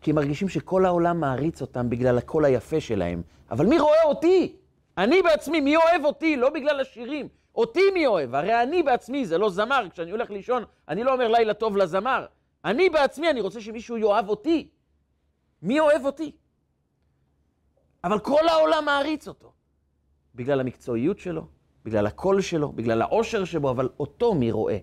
כי 0.01 0.11
הם 0.11 0.15
מרגישים 0.15 0.49
שכל 0.49 0.85
העולם 0.85 1.19
מעריץ 1.19 1.61
אותם 1.61 1.89
בגלל 1.89 2.17
הקול 2.17 2.45
היפה 2.45 2.79
שלהם. 2.79 3.21
אבל 3.51 3.65
מי 3.65 3.79
רואה 3.79 4.03
אותי? 4.03 4.55
אני 4.97 5.21
בעצמי, 5.21 5.61
מי 5.61 5.75
אוהב 5.75 6.05
אותי? 6.05 6.35
לא 6.35 6.49
בגלל 6.49 6.79
השירים. 6.79 7.27
אותי 7.55 7.91
מי 7.93 8.07
אוהב? 8.07 8.35
הרי 8.35 8.63
אני 8.63 8.83
בעצמי, 8.83 9.25
זה 9.25 9.37
לא 9.37 9.49
זמר. 9.49 9.87
כשאני 9.93 10.11
הולך 10.11 10.31
לישון, 10.31 10.63
אני 10.89 11.03
לא 11.03 11.13
אומר 11.13 11.27
לילה 11.27 11.53
טוב 11.53 11.77
לזמר. 11.77 12.25
אני 12.65 12.89
בעצמי, 12.89 13.29
אני 13.29 13.41
רוצה 13.41 13.61
שמישהו 13.61 13.97
יאהב 13.97 14.29
אותי. 14.29 14.67
מי 15.61 15.79
אוהב 15.79 16.05
אותי? 16.05 16.31
אבל 18.03 18.19
כל 18.19 18.47
העולם 18.47 18.85
מעריץ 18.85 19.27
אותו. 19.27 19.51
בגלל 20.35 20.59
המקצועיות 20.59 21.19
שלו, 21.19 21.47
בגלל 21.85 22.05
הקול 22.05 22.41
שלו, 22.41 22.71
בגלל 22.71 23.01
העושר 23.01 23.45
שבו, 23.45 23.69
אבל 23.71 23.89
אותו 23.99 24.33
מי 24.33 24.51
רואה? 24.51 24.77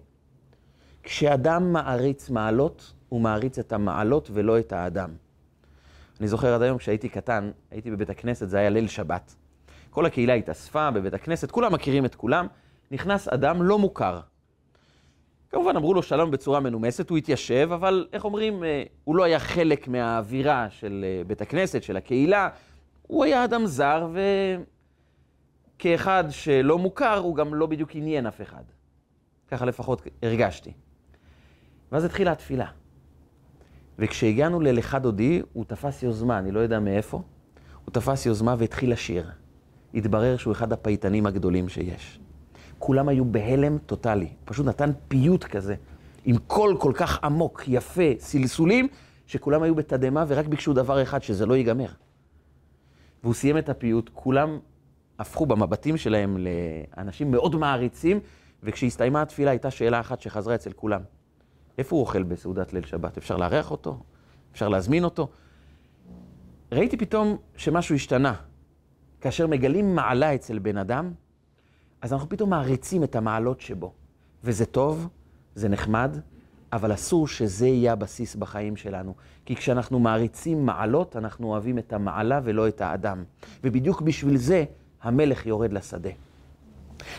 כשאדם 1.02 1.72
מעריץ 1.72 2.30
מעלות, 2.30 2.92
הוא 3.08 3.20
מעריץ 3.20 3.58
את 3.58 3.72
המעלות 3.72 4.30
ולא 4.32 4.58
את 4.58 4.72
האדם. 4.72 5.10
אני 6.20 6.28
זוכר 6.28 6.54
עד 6.54 6.62
היום, 6.62 6.78
כשהייתי 6.78 7.08
קטן, 7.08 7.50
הייתי 7.70 7.90
בבית 7.90 8.10
הכנסת, 8.10 8.48
זה 8.48 8.58
היה 8.58 8.70
ליל 8.70 8.88
שבת. 8.88 9.34
כל 9.90 10.06
הקהילה 10.06 10.34
התאספה 10.34 10.90
בבית 10.90 11.14
הכנסת, 11.14 11.50
כולם 11.50 11.72
מכירים 11.72 12.04
את 12.04 12.14
כולם. 12.14 12.46
נכנס 12.90 13.28
אדם 13.28 13.62
לא 13.62 13.78
מוכר. 13.78 14.20
כמובן 15.50 15.76
אמרו 15.76 15.94
לו 15.94 16.02
שלום 16.02 16.30
בצורה 16.30 16.61
מנומסת, 16.61 17.11
הוא 17.11 17.18
התיישב, 17.18 17.68
אבל 17.74 18.07
איך 18.12 18.24
אומרים, 18.24 18.64
אה, 18.64 18.83
הוא 19.04 19.16
לא 19.16 19.24
היה 19.24 19.38
חלק 19.38 19.88
מהאווירה 19.88 20.66
של 20.70 21.04
אה, 21.09 21.24
בית 21.24 21.40
הכנסת, 21.40 21.83
של 21.83 21.96
הקהילה. 21.96 22.48
הוא 23.09 23.25
היה 23.25 23.44
אדם 23.44 23.66
זר, 23.66 24.09
וכאחד 25.77 26.25
שלא 26.31 26.79
מוכר, 26.79 27.18
הוא 27.18 27.37
גם 27.37 27.55
לא 27.55 27.66
בדיוק 27.66 27.90
עניין 27.94 28.27
אף 28.27 28.40
אחד. 28.40 28.62
ככה 29.51 29.64
לפחות 29.64 30.03
הרגשתי. 30.23 30.73
ואז 31.92 32.05
התחילה 32.05 32.33
התפילה. 32.33 32.66
וכשהגענו 33.99 34.61
ללכה 34.61 34.99
דודי, 34.99 35.42
הוא 35.53 35.64
תפס 35.64 36.03
יוזמה, 36.03 36.38
אני 36.38 36.51
לא 36.51 36.61
יודע 36.61 36.81
מאיפה, 36.81 37.23
הוא 37.85 37.92
תפס 37.92 38.27
יוזמה 38.27 38.55
והתחיל 38.59 38.92
לשיר. 38.92 39.31
התברר 39.94 40.37
שהוא 40.37 40.53
אחד 40.53 40.73
הפייטנים 40.73 41.27
הגדולים 41.27 41.68
שיש. 41.68 42.21
כולם 42.79 43.09
היו 43.09 43.25
בהלם 43.25 43.79
טוטאלי, 43.79 44.29
פשוט 44.44 44.66
נתן 44.66 44.90
פיוט 45.09 45.44
כזה, 45.44 45.75
עם 46.25 46.37
קול 46.47 46.77
כל 46.81 46.92
כך 46.97 47.25
עמוק, 47.25 47.62
יפה, 47.68 48.03
סלסולים, 48.18 48.88
שכולם 49.27 49.62
היו 49.62 49.75
בתדהמה 49.75 50.25
ורק 50.29 50.47
ביקשו 50.47 50.73
דבר 50.73 51.03
אחד, 51.03 51.23
שזה 51.23 51.47
לא 51.47 51.57
ייגמר. 51.57 51.88
והוא 53.22 53.35
סיים 53.35 53.59
את 53.59 53.68
הפיוט, 53.68 54.11
כולם 54.14 54.59
הפכו 55.18 55.46
במבטים 55.46 55.96
שלהם 55.96 56.37
לאנשים 56.96 57.31
מאוד 57.31 57.57
מעריצים, 57.57 58.20
וכשהסתיימה 58.62 59.22
התפילה 59.22 59.50
הייתה 59.50 59.70
שאלה 59.70 60.00
אחת 60.00 60.20
שחזרה 60.20 60.54
אצל 60.54 60.72
כולם. 60.72 61.00
איפה 61.78 61.96
הוא 61.96 62.00
אוכל 62.00 62.22
בסעודת 62.22 62.72
ליל 62.72 62.87
שבת? 62.87 63.16
אפשר 63.16 63.37
לארח 63.37 63.70
אותו? 63.70 63.98
אפשר 64.52 64.68
להזמין 64.68 65.04
אותו? 65.04 65.28
ראיתי 66.72 66.96
פתאום 66.96 67.37
שמשהו 67.57 67.94
השתנה. 67.94 68.35
כאשר 69.20 69.46
מגלים 69.46 69.94
מעלה 69.94 70.35
אצל 70.35 70.59
בן 70.59 70.76
אדם, 70.76 71.12
אז 72.02 72.12
אנחנו 72.12 72.28
פתאום 72.28 72.50
מעריצים 72.50 73.04
את 73.04 73.16
המעלות 73.16 73.61
שבו. 73.61 73.92
וזה 74.44 74.66
טוב, 74.66 75.09
זה 75.54 75.68
נחמד, 75.68 76.16
אבל 76.72 76.94
אסור 76.94 77.28
שזה 77.28 77.66
יהיה 77.66 77.92
הבסיס 77.92 78.35
בחיים 78.35 78.76
שלנו. 78.76 79.14
כי 79.46 79.57
כשאנחנו 79.57 79.98
מעריצים 79.98 80.66
מעלות, 80.66 81.16
אנחנו 81.16 81.48
אוהבים 81.48 81.78
את 81.78 81.92
המעלה 81.92 82.40
ולא 82.44 82.68
את 82.68 82.81
האדם. 82.81 83.24
ובדיוק 83.64 84.00
בשביל 84.00 84.37
זה 84.37 84.64
המלך 85.02 85.46
יורד 85.46 85.72
לשדה. 85.72 86.11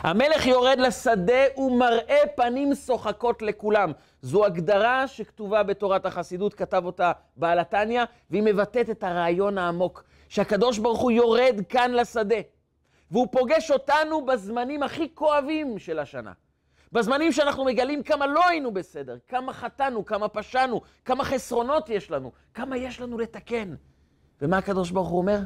המלך 0.01 0.45
יורד 0.45 0.79
לשדה 0.79 1.43
ומראה 1.57 2.19
פנים 2.35 2.75
שוחקות 2.75 3.41
לכולם. 3.41 3.91
זו 4.21 4.45
הגדרה 4.45 5.07
שכתובה 5.07 5.63
בתורת 5.63 6.05
החסידות, 6.05 6.53
כתב 6.53 6.81
אותה 6.85 7.12
בעל 7.38 7.59
התניא, 7.59 8.03
והיא 8.29 8.43
מבטאת 8.43 8.89
את 8.89 9.03
הרעיון 9.03 9.57
העמוק, 9.57 10.03
שהקדוש 10.29 10.77
ברוך 10.77 10.99
הוא 10.99 11.12
יורד 11.12 11.55
כאן 11.69 11.91
לשדה, 11.91 12.35
והוא 13.12 13.27
פוגש 13.31 13.71
אותנו 13.71 14.25
בזמנים 14.25 14.83
הכי 14.83 15.07
כואבים 15.13 15.79
של 15.79 15.99
השנה. 15.99 16.31
בזמנים 16.91 17.32
שאנחנו 17.32 17.65
מגלים 17.65 18.04
כמה 18.04 18.28
לא 18.28 18.47
היינו 18.47 18.71
בסדר, 18.71 19.17
כמה 19.28 19.54
חטאנו, 19.54 20.06
כמה 20.06 20.28
פשענו, 20.28 20.82
כמה 21.06 21.23
חסרונות 21.23 21.89
יש 21.89 22.12
לנו, 22.12 22.32
כמה 22.54 22.78
יש 22.78 23.02
לנו 23.02 23.17
לתקן. 23.17 23.75
ומה 24.41 24.58
הקדוש 24.58 24.91
ברוך 24.91 25.10
הוא 25.10 25.17
אומר? 25.17 25.39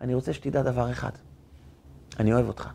אני 0.00 0.14
רוצה 0.14 0.32
שתדע 0.32 0.62
דבר 0.62 0.90
אחד, 0.90 1.10
אני 2.18 2.32
אוהב 2.32 2.48
אותך. 2.48 2.68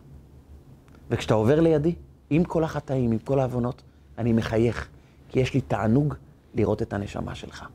וכשאתה 1.10 1.34
עובר 1.34 1.60
לידי, 1.60 1.96
עם 2.30 2.44
כל 2.44 2.64
החטאים, 2.64 3.12
עם 3.12 3.20
כל 3.20 3.40
העוונות, 3.40 3.82
אני 4.18 4.34
מחייך, 4.34 4.90
כי 5.30 5.40
יש 5.40 5.54
לי 5.54 5.62
תענוג 5.62 6.14
לראות 6.54 6.82
את 6.82 6.94
הנשמה 6.94 7.36
שלך. 7.36 7.66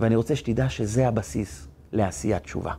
ואני 0.00 0.16
רוצה 0.16 0.36
שתדע 0.36 0.68
שזה 0.68 1.08
הבסיס 1.08 1.68
לעשיית 1.92 2.42
תשובה. 2.42 2.72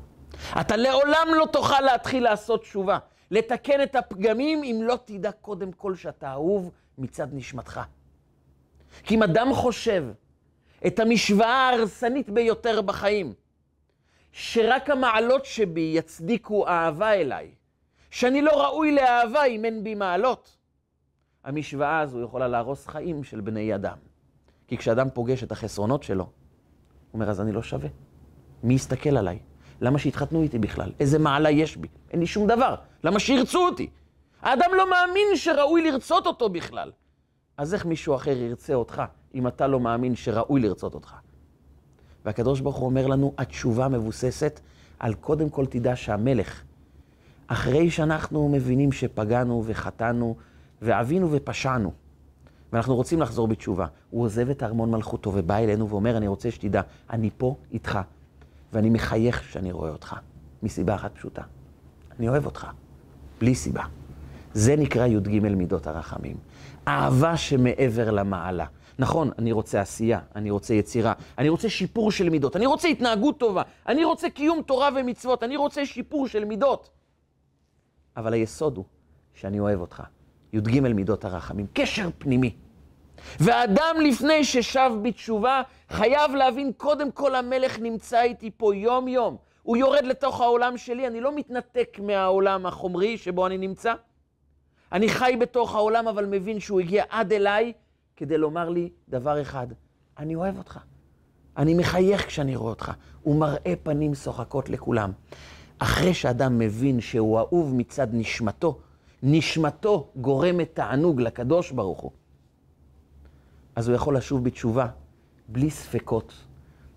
אתה 0.61 0.75
לעולם 0.75 1.27
לא 1.35 1.45
תוכל 1.51 1.81
להתחיל 1.81 2.23
לעשות 2.23 2.61
תשובה, 2.61 2.97
לתקן 3.31 3.83
את 3.83 3.95
הפגמים, 3.95 4.63
אם 4.63 4.79
לא 4.83 4.99
תדע 5.05 5.31
קודם 5.31 5.71
כל 5.71 5.95
שאתה 5.95 6.31
אהוב 6.31 6.71
מצד 6.97 7.27
נשמתך. 7.31 7.81
כי 9.03 9.15
אם 9.15 9.23
אדם 9.23 9.53
חושב 9.53 10.05
את 10.87 10.99
המשוואה 10.99 11.69
ההרסנית 11.69 12.29
ביותר 12.29 12.81
בחיים, 12.81 13.33
שרק 14.31 14.89
המעלות 14.89 15.45
שבי 15.45 15.91
יצדיקו 15.95 16.67
אהבה 16.67 17.13
אליי, 17.13 17.51
שאני 18.11 18.41
לא 18.41 18.63
ראוי 18.63 18.91
לאהבה 18.91 19.45
אם 19.45 19.65
אין 19.65 19.83
בי 19.83 19.95
מעלות. 19.95 20.57
המשוואה 21.43 21.99
הזו 21.99 22.21
יכולה 22.21 22.47
להרוס 22.47 22.87
חיים 22.87 23.23
של 23.23 23.41
בני 23.41 23.75
אדם. 23.75 23.97
כי 24.67 24.77
כשאדם 24.77 25.07
פוגש 25.13 25.43
את 25.43 25.51
החסרונות 25.51 26.03
שלו, 26.03 26.23
הוא 26.23 26.31
אומר, 27.13 27.29
אז 27.29 27.41
אני 27.41 27.51
לא 27.51 27.61
שווה. 27.61 27.89
מי 28.63 28.73
יסתכל 28.73 29.17
עליי? 29.17 29.39
למה 29.81 29.99
שיתחתנו 29.99 30.41
איתי 30.41 30.59
בכלל? 30.59 30.91
איזה 30.99 31.19
מעלה 31.19 31.49
יש 31.49 31.77
בי? 31.77 31.87
אין 32.11 32.19
לי 32.19 32.27
שום 32.27 32.47
דבר. 32.47 32.75
למה 33.03 33.19
שירצו 33.19 33.65
אותי? 33.65 33.89
האדם 34.41 34.69
לא 34.77 34.89
מאמין 34.89 35.35
שראוי 35.35 35.91
לרצות 35.91 36.27
אותו 36.27 36.49
בכלל. 36.49 36.91
אז 37.57 37.73
איך 37.73 37.85
מישהו 37.85 38.15
אחר 38.15 38.37
ירצה 38.37 38.73
אותך, 38.73 39.03
אם 39.35 39.47
אתה 39.47 39.67
לא 39.67 39.79
מאמין 39.79 40.15
שראוי 40.15 40.61
לרצות 40.61 40.93
אותך? 40.93 41.15
והקדוש 42.25 42.61
ברוך 42.61 42.75
הוא 42.75 42.85
אומר 42.85 43.07
לנו, 43.07 43.33
התשובה 43.37 43.87
מבוססת 43.87 44.59
על 44.99 45.13
קודם 45.13 45.49
כל 45.49 45.65
תדע 45.65 45.95
שהמלך, 45.95 46.63
אחרי 47.47 47.89
שאנחנו 47.89 48.49
מבינים 48.49 48.91
שפגענו 48.91 49.63
וחטאנו 49.65 50.35
ועווינו 50.81 51.31
ופשענו, 51.31 51.91
ואנחנו 52.73 52.95
רוצים 52.95 53.21
לחזור 53.21 53.47
בתשובה. 53.47 53.85
הוא 54.09 54.23
עוזב 54.23 54.49
את 54.49 54.63
ארמון 54.63 54.91
מלכותו 54.91 55.31
ובא 55.35 55.57
אלינו 55.57 55.89
ואומר, 55.89 56.17
אני 56.17 56.27
רוצה 56.27 56.51
שתדע, 56.51 56.81
אני 57.09 57.29
פה 57.37 57.55
איתך, 57.71 57.99
ואני 58.73 58.89
מחייך 58.89 59.39
כשאני 59.39 59.71
רואה 59.71 59.89
אותך, 59.89 60.15
מסיבה 60.63 60.95
אחת 60.95 61.15
פשוטה. 61.15 61.41
אני 62.19 62.29
אוהב 62.29 62.45
אותך, 62.45 62.67
בלי 63.39 63.55
סיבה. 63.55 63.83
זה 64.53 64.75
נקרא 64.75 65.05
י"ג 65.05 65.39
מידות 65.39 65.87
הרחמים. 65.87 66.37
אהבה 66.87 67.37
שמעבר 67.37 68.11
למעלה. 68.11 68.65
נכון, 68.99 69.31
אני 69.39 69.51
רוצה 69.51 69.81
עשייה, 69.81 70.19
אני 70.35 70.51
רוצה 70.51 70.73
יצירה, 70.73 71.13
אני 71.37 71.49
רוצה 71.49 71.69
שיפור 71.69 72.11
של 72.11 72.29
מידות, 72.29 72.55
אני 72.55 72.65
רוצה 72.65 72.87
התנהגות 72.87 73.39
טובה, 73.39 73.61
אני 73.87 74.05
רוצה 74.05 74.29
קיום 74.29 74.61
תורה 74.61 74.89
ומצוות, 74.95 75.43
אני 75.43 75.57
רוצה 75.57 75.85
שיפור 75.85 76.27
של 76.27 76.45
מידות. 76.45 76.89
אבל 78.17 78.33
היסוד 78.33 78.77
הוא 78.77 78.85
שאני 79.33 79.59
אוהב 79.59 79.79
אותך. 79.79 80.03
י"ג 80.53 80.79
מידות 80.79 81.25
הרחמים, 81.25 81.65
קשר 81.73 82.09
פנימי. 82.17 82.55
ואדם 83.39 83.95
לפני 84.03 84.43
ששב 84.43 84.91
בתשובה, 85.01 85.61
חייב 85.89 86.35
להבין, 86.35 86.71
קודם 86.77 87.11
כל 87.11 87.35
המלך 87.35 87.79
נמצא 87.79 88.21
איתי 88.21 88.51
פה 88.57 88.75
יום-יום. 88.75 89.37
הוא 89.63 89.77
יורד 89.77 90.05
לתוך 90.05 90.41
העולם 90.41 90.77
שלי, 90.77 91.07
אני 91.07 91.21
לא 91.21 91.35
מתנתק 91.35 91.97
מהעולם 92.01 92.65
החומרי 92.65 93.17
שבו 93.17 93.47
אני 93.47 93.57
נמצא. 93.57 93.93
אני 94.91 95.09
חי 95.09 95.35
בתוך 95.39 95.75
העולם, 95.75 96.07
אבל 96.07 96.25
מבין 96.25 96.59
שהוא 96.59 96.79
הגיע 96.79 97.03
עד 97.09 97.33
אליי 97.33 97.73
כדי 98.15 98.37
לומר 98.37 98.69
לי 98.69 98.89
דבר 99.09 99.41
אחד, 99.41 99.67
אני 100.17 100.35
אוהב 100.35 100.57
אותך. 100.57 100.79
אני 101.57 101.73
מחייך 101.73 102.27
כשאני 102.27 102.55
רואה 102.55 102.69
אותך. 102.69 102.91
הוא 103.23 103.35
מראה 103.35 103.73
פנים 103.83 104.15
שוחקות 104.15 104.69
לכולם. 104.69 105.11
אחרי 105.79 106.13
שאדם 106.13 106.59
מבין 106.59 107.01
שהוא 107.01 107.39
אהוב 107.39 107.75
מצד 107.75 108.07
נשמתו, 108.11 108.79
נשמתו 109.23 110.07
גורמת 110.15 110.69
תענוג 110.73 111.21
לקדוש 111.21 111.71
ברוך 111.71 111.99
הוא, 111.99 112.11
אז 113.77 113.87
הוא 113.87 113.95
יכול 113.95 114.17
לשוב 114.17 114.43
בתשובה 114.43 114.87
בלי 115.47 115.69
ספקות, 115.69 116.33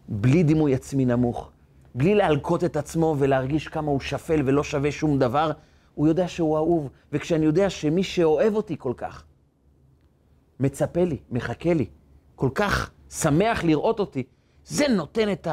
בלי 0.08 0.42
דימוי 0.42 0.74
עצמי 0.74 1.04
נמוך, 1.04 1.50
בלי 1.94 2.14
להלקות 2.14 2.64
את 2.64 2.76
עצמו 2.76 3.16
ולהרגיש 3.18 3.68
כמה 3.68 3.90
הוא 3.90 4.00
שפל 4.00 4.42
ולא 4.46 4.64
שווה 4.64 4.92
שום 4.92 5.18
דבר, 5.18 5.50
הוא 5.94 6.08
יודע 6.08 6.28
שהוא 6.28 6.56
אהוב. 6.56 6.88
וכשאני 7.12 7.44
יודע 7.44 7.70
שמי 7.70 8.02
שאוהב 8.02 8.54
אותי 8.54 8.76
כל 8.78 8.92
כך, 8.96 9.24
מצפה 10.60 11.04
לי, 11.04 11.18
מחכה 11.30 11.74
לי, 11.74 11.86
כל 12.36 12.48
כך 12.54 12.90
שמח 13.10 13.64
לראות 13.64 14.00
אותי, 14.00 14.22
זה 14.64 14.88
נותן 14.88 15.32
את 15.32 15.48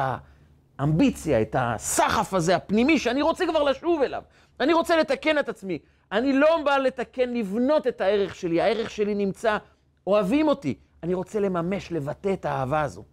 האמביציה, 0.78 1.42
את 1.42 1.56
הסחף 1.58 2.34
הזה 2.34 2.56
הפנימי 2.56 2.98
שאני 2.98 3.22
רוצה 3.22 3.44
כבר 3.46 3.62
לשוב 3.62 4.02
אליו. 4.02 4.22
אני 4.60 4.72
רוצה 4.72 4.96
לתקן 4.96 5.38
את 5.38 5.48
עצמי. 5.48 5.78
אני 6.12 6.32
לא 6.32 6.62
בא 6.64 6.76
לתקן, 6.76 7.34
לבנות 7.34 7.86
את 7.86 8.00
הערך 8.00 8.34
שלי. 8.34 8.60
הערך 8.60 8.90
שלי 8.90 9.14
נמצא, 9.14 9.58
אוהבים 10.06 10.48
אותי. 10.48 10.74
אני 11.02 11.14
רוצה 11.14 11.40
לממש, 11.40 11.92
לבטא 11.92 12.32
את 12.32 12.44
האהבה 12.44 12.82
הזו. 12.82 13.04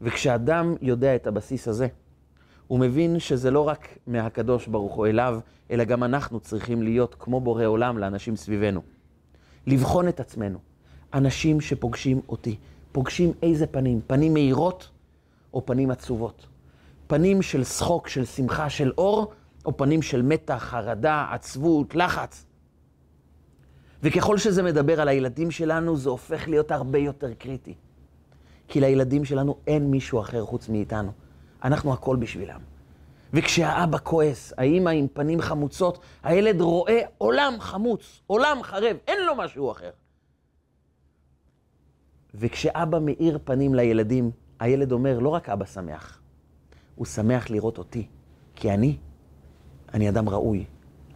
וכשאדם 0.00 0.74
יודע 0.80 1.16
את 1.16 1.26
הבסיס 1.26 1.68
הזה, 1.68 1.88
הוא 2.66 2.78
מבין 2.78 3.18
שזה 3.18 3.50
לא 3.50 3.68
רק 3.68 3.98
מהקדוש 4.06 4.66
ברוך 4.66 4.94
הוא 4.94 5.06
אליו, 5.06 5.40
אלא 5.70 5.84
גם 5.84 6.04
אנחנו 6.04 6.40
צריכים 6.40 6.82
להיות 6.82 7.16
כמו 7.18 7.40
בורא 7.40 7.64
עולם 7.64 7.98
לאנשים 7.98 8.36
סביבנו. 8.36 8.80
לבחון 9.66 10.08
את 10.08 10.20
עצמנו. 10.20 10.58
אנשים 11.14 11.60
שפוגשים 11.60 12.20
אותי, 12.28 12.56
פוגשים 12.92 13.32
איזה 13.42 13.66
פנים? 13.66 14.00
פנים 14.06 14.32
מהירות 14.32 14.90
או 15.54 15.66
פנים 15.66 15.90
עצובות? 15.90 16.46
פנים 17.06 17.42
של 17.42 17.64
שחוק, 17.64 18.08
של 18.08 18.24
שמחה, 18.24 18.70
של 18.70 18.92
אור, 18.98 19.32
או 19.64 19.76
פנים 19.76 20.02
של 20.02 20.22
מתח, 20.22 20.58
חרדה, 20.58 21.26
עצבות, 21.30 21.94
לחץ? 21.94 22.46
וככל 24.02 24.38
שזה 24.38 24.62
מדבר 24.62 25.00
על 25.00 25.08
הילדים 25.08 25.50
שלנו, 25.50 25.96
זה 25.96 26.10
הופך 26.10 26.48
להיות 26.48 26.70
הרבה 26.70 26.98
יותר 26.98 27.34
קריטי. 27.34 27.74
כי 28.68 28.80
לילדים 28.80 29.24
שלנו 29.24 29.56
אין 29.66 29.90
מישהו 29.90 30.20
אחר 30.20 30.44
חוץ 30.44 30.68
מאיתנו. 30.68 31.12
אנחנו 31.64 31.92
הכל 31.92 32.16
בשבילם. 32.16 32.60
וכשהאבא 33.32 33.98
כועס, 34.02 34.52
האימא 34.58 34.90
עם 34.90 35.06
פנים 35.12 35.40
חמוצות, 35.40 35.98
הילד 36.22 36.60
רואה 36.60 37.00
עולם 37.18 37.54
חמוץ, 37.60 38.20
עולם 38.26 38.58
חרב, 38.62 38.96
אין 39.08 39.18
לו 39.26 39.36
משהו 39.36 39.70
אחר. 39.70 39.90
וכשאבא 42.34 42.98
מאיר 42.98 43.38
פנים 43.44 43.74
לילדים, 43.74 44.30
הילד 44.60 44.92
אומר, 44.92 45.18
לא 45.18 45.28
רק 45.28 45.48
אבא 45.48 45.64
שמח, 45.64 46.20
הוא 46.94 47.06
שמח 47.06 47.50
לראות 47.50 47.78
אותי, 47.78 48.06
כי 48.54 48.70
אני, 48.70 48.96
אני 49.94 50.08
אדם 50.08 50.28
ראוי, 50.28 50.64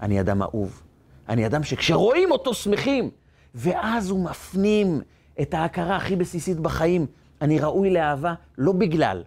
אני 0.00 0.20
אדם 0.20 0.42
אהוב, 0.42 0.82
אני 1.28 1.46
אדם 1.46 1.62
שכשרואים 1.62 2.30
אותו 2.30 2.54
שמחים, 2.54 3.10
ואז 3.54 4.10
הוא 4.10 4.24
מפנים 4.24 5.00
את 5.40 5.54
ההכרה 5.54 5.96
הכי 5.96 6.16
בסיסית 6.16 6.60
בחיים, 6.60 7.06
אני 7.40 7.58
ראוי 7.58 7.90
לאהבה 7.90 8.34
לא 8.58 8.72
בגלל, 8.72 9.22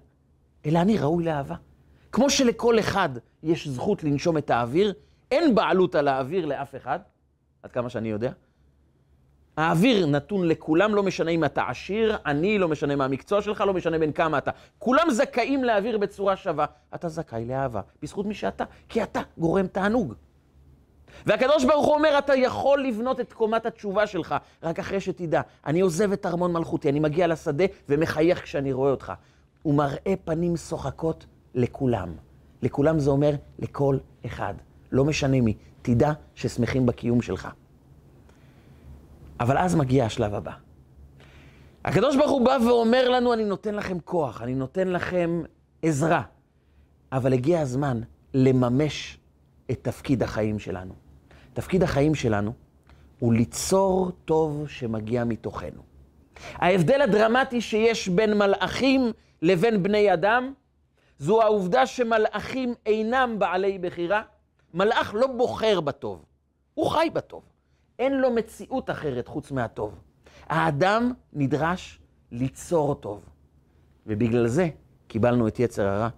אלא 0.66 0.80
אני 0.80 0.98
ראוי 0.98 1.24
לאהבה. 1.24 1.56
כמו 2.12 2.30
שלכל 2.30 2.80
אחד 2.80 3.10
יש 3.44 3.68
זכות 3.68 4.04
לנשום 4.04 4.38
את 4.38 4.50
האוויר, 4.50 4.94
אין 5.32 5.56
בעלות 5.56 5.96
על 5.96 6.08
האוויר 6.08 6.46
לאף 6.46 6.76
אחד, 6.76 7.00
עד 7.64 7.72
כמה 7.72 7.90
שאני 7.90 8.10
יודע. 8.10 8.32
האוויר 9.58 10.06
נתון 10.06 10.48
לכולם, 10.48 10.96
לא 10.96 11.04
משנה 11.04 11.32
אם 11.32 11.44
אתה 11.44 11.64
עשיר, 11.68 12.18
עני, 12.26 12.60
לא 12.60 12.68
משנה 12.68 12.96
מה 12.96 13.06
המקצוע 13.06 13.42
שלך, 13.42 13.62
לא 13.62 13.74
משנה 13.74 14.00
בין 14.00 14.12
כמה 14.12 14.38
אתה. 14.38 14.52
כולם 14.80 15.10
זכאים 15.10 15.64
לאוויר 15.64 15.98
בצורה 15.98 16.36
שווה. 16.36 16.66
אתה 16.96 17.10
זכאי 17.10 17.46
לאהבה, 17.46 17.82
בזכות 18.02 18.26
מי 18.26 18.34
שאתה, 18.34 18.64
כי 18.90 19.04
אתה 19.04 19.22
גורם 19.38 19.68
תענוג. 19.68 20.14
והקדוש 21.26 21.66
ברוך 21.66 21.86
הוא 21.86 21.96
אומר, 21.96 22.18
אתה 22.18 22.36
יכול 22.36 22.84
לבנות 22.84 23.20
את 23.20 23.34
קומת 23.34 23.66
התשובה 23.66 24.08
שלך, 24.08 24.36
רק 24.64 24.80
אחרי 24.80 25.02
שתדע. 25.02 25.42
אני 25.66 25.80
עוזב 25.80 26.12
את 26.12 26.26
ארמון 26.26 26.54
מלכותי, 26.54 26.90
אני 26.90 27.00
מגיע 27.00 27.28
לשדה 27.28 27.66
ומחייך 27.90 28.44
כשאני 28.44 28.74
רואה 28.74 28.92
אותך. 28.92 29.14
הוא 29.64 29.76
מראה 29.76 30.14
פנים 30.26 30.58
שוחקות 30.58 31.26
לכולם. 31.56 32.10
לכולם 32.62 33.00
זה 33.00 33.10
אומר 33.10 33.32
לכל 33.60 33.98
אחד, 34.26 34.54
לא 34.92 35.06
משנה 35.06 35.42
מי. 35.42 35.54
תדע 35.82 36.12
ששמחים 36.36 36.86
בקיום 36.86 37.22
שלך. 37.22 37.48
אבל 39.40 39.58
אז 39.58 39.76
מגיע 39.76 40.06
השלב 40.06 40.34
הבא. 40.34 40.52
הקדוש 41.86 42.16
ברוך 42.16 42.32
הוא 42.32 42.46
בא 42.46 42.58
ואומר 42.68 43.10
לנו, 43.10 43.34
אני 43.34 43.46
נותן 43.46 43.76
לכם 43.76 44.00
כוח, 44.00 44.42
אני 44.42 44.56
נותן 44.56 44.88
לכם 44.88 45.42
עזרה, 45.82 46.22
אבל 47.12 47.34
הגיע 47.34 47.62
הזמן 47.62 48.02
לממש 48.34 49.18
את 49.72 49.80
תפקיד 49.82 50.24
החיים 50.24 50.60
שלנו. 50.60 51.07
תפקיד 51.58 51.84
החיים 51.84 52.16
שלנו 52.16 52.54
הוא 53.20 53.34
ליצור 53.34 54.12
טוב 54.26 54.68
שמגיע 54.68 55.24
מתוכנו. 55.24 55.82
ההבדל 56.56 57.02
הדרמטי 57.02 57.62
שיש 57.62 58.10
בין 58.10 58.38
מלאכים 58.38 59.12
לבין 59.42 59.84
בני 59.84 60.14
אדם, 60.14 60.54
זו 61.20 61.42
העובדה 61.42 61.86
שמלאכים 61.86 62.74
אינם 62.86 63.36
בעלי 63.40 63.80
בחירה. 63.80 64.22
מלאך 64.74 65.14
לא 65.14 65.28
בוחר 65.28 65.82
בטוב, 65.82 66.26
הוא 66.74 66.90
חי 66.90 67.10
בטוב. 67.14 67.44
אין 68.00 68.14
לו 68.14 68.32
מציאות 68.32 68.90
אחרת 68.90 69.28
חוץ 69.28 69.52
מהטוב. 69.52 70.00
האדם 70.48 71.12
נדרש 71.34 72.00
ליצור 72.32 72.96
טוב. 72.96 73.22
ובגלל 74.08 74.48
זה 74.48 74.70
קיבלנו 75.08 75.48
את 75.48 75.60
יצר 75.60 75.88
הרע, 75.88 76.10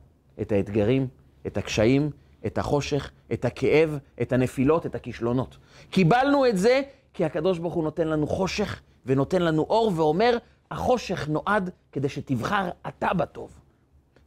את 0.41 0.51
האתגרים, 0.51 1.07
את 1.47 1.57
הקשיים, 1.57 2.11
את 2.45 2.57
החושך, 2.57 3.11
את 3.33 3.45
הכאב, 3.45 3.97
את 4.21 4.33
הנפילות, 4.33 4.85
את 4.85 4.95
הכישלונות. 4.95 5.57
קיבלנו 5.89 6.45
את 6.45 6.57
זה 6.57 6.81
כי 7.13 7.25
הקדוש 7.25 7.59
ברוך 7.59 7.73
הוא 7.73 7.83
נותן 7.83 8.07
לנו 8.07 8.27
חושך 8.27 8.81
ונותן 9.05 9.41
לנו 9.41 9.61
אור 9.61 9.91
ואומר, 9.95 10.37
החושך 10.71 11.27
נועד 11.29 11.69
כדי 11.91 12.09
שתבחר 12.09 12.69
אתה 12.87 13.13
בטוב. 13.13 13.59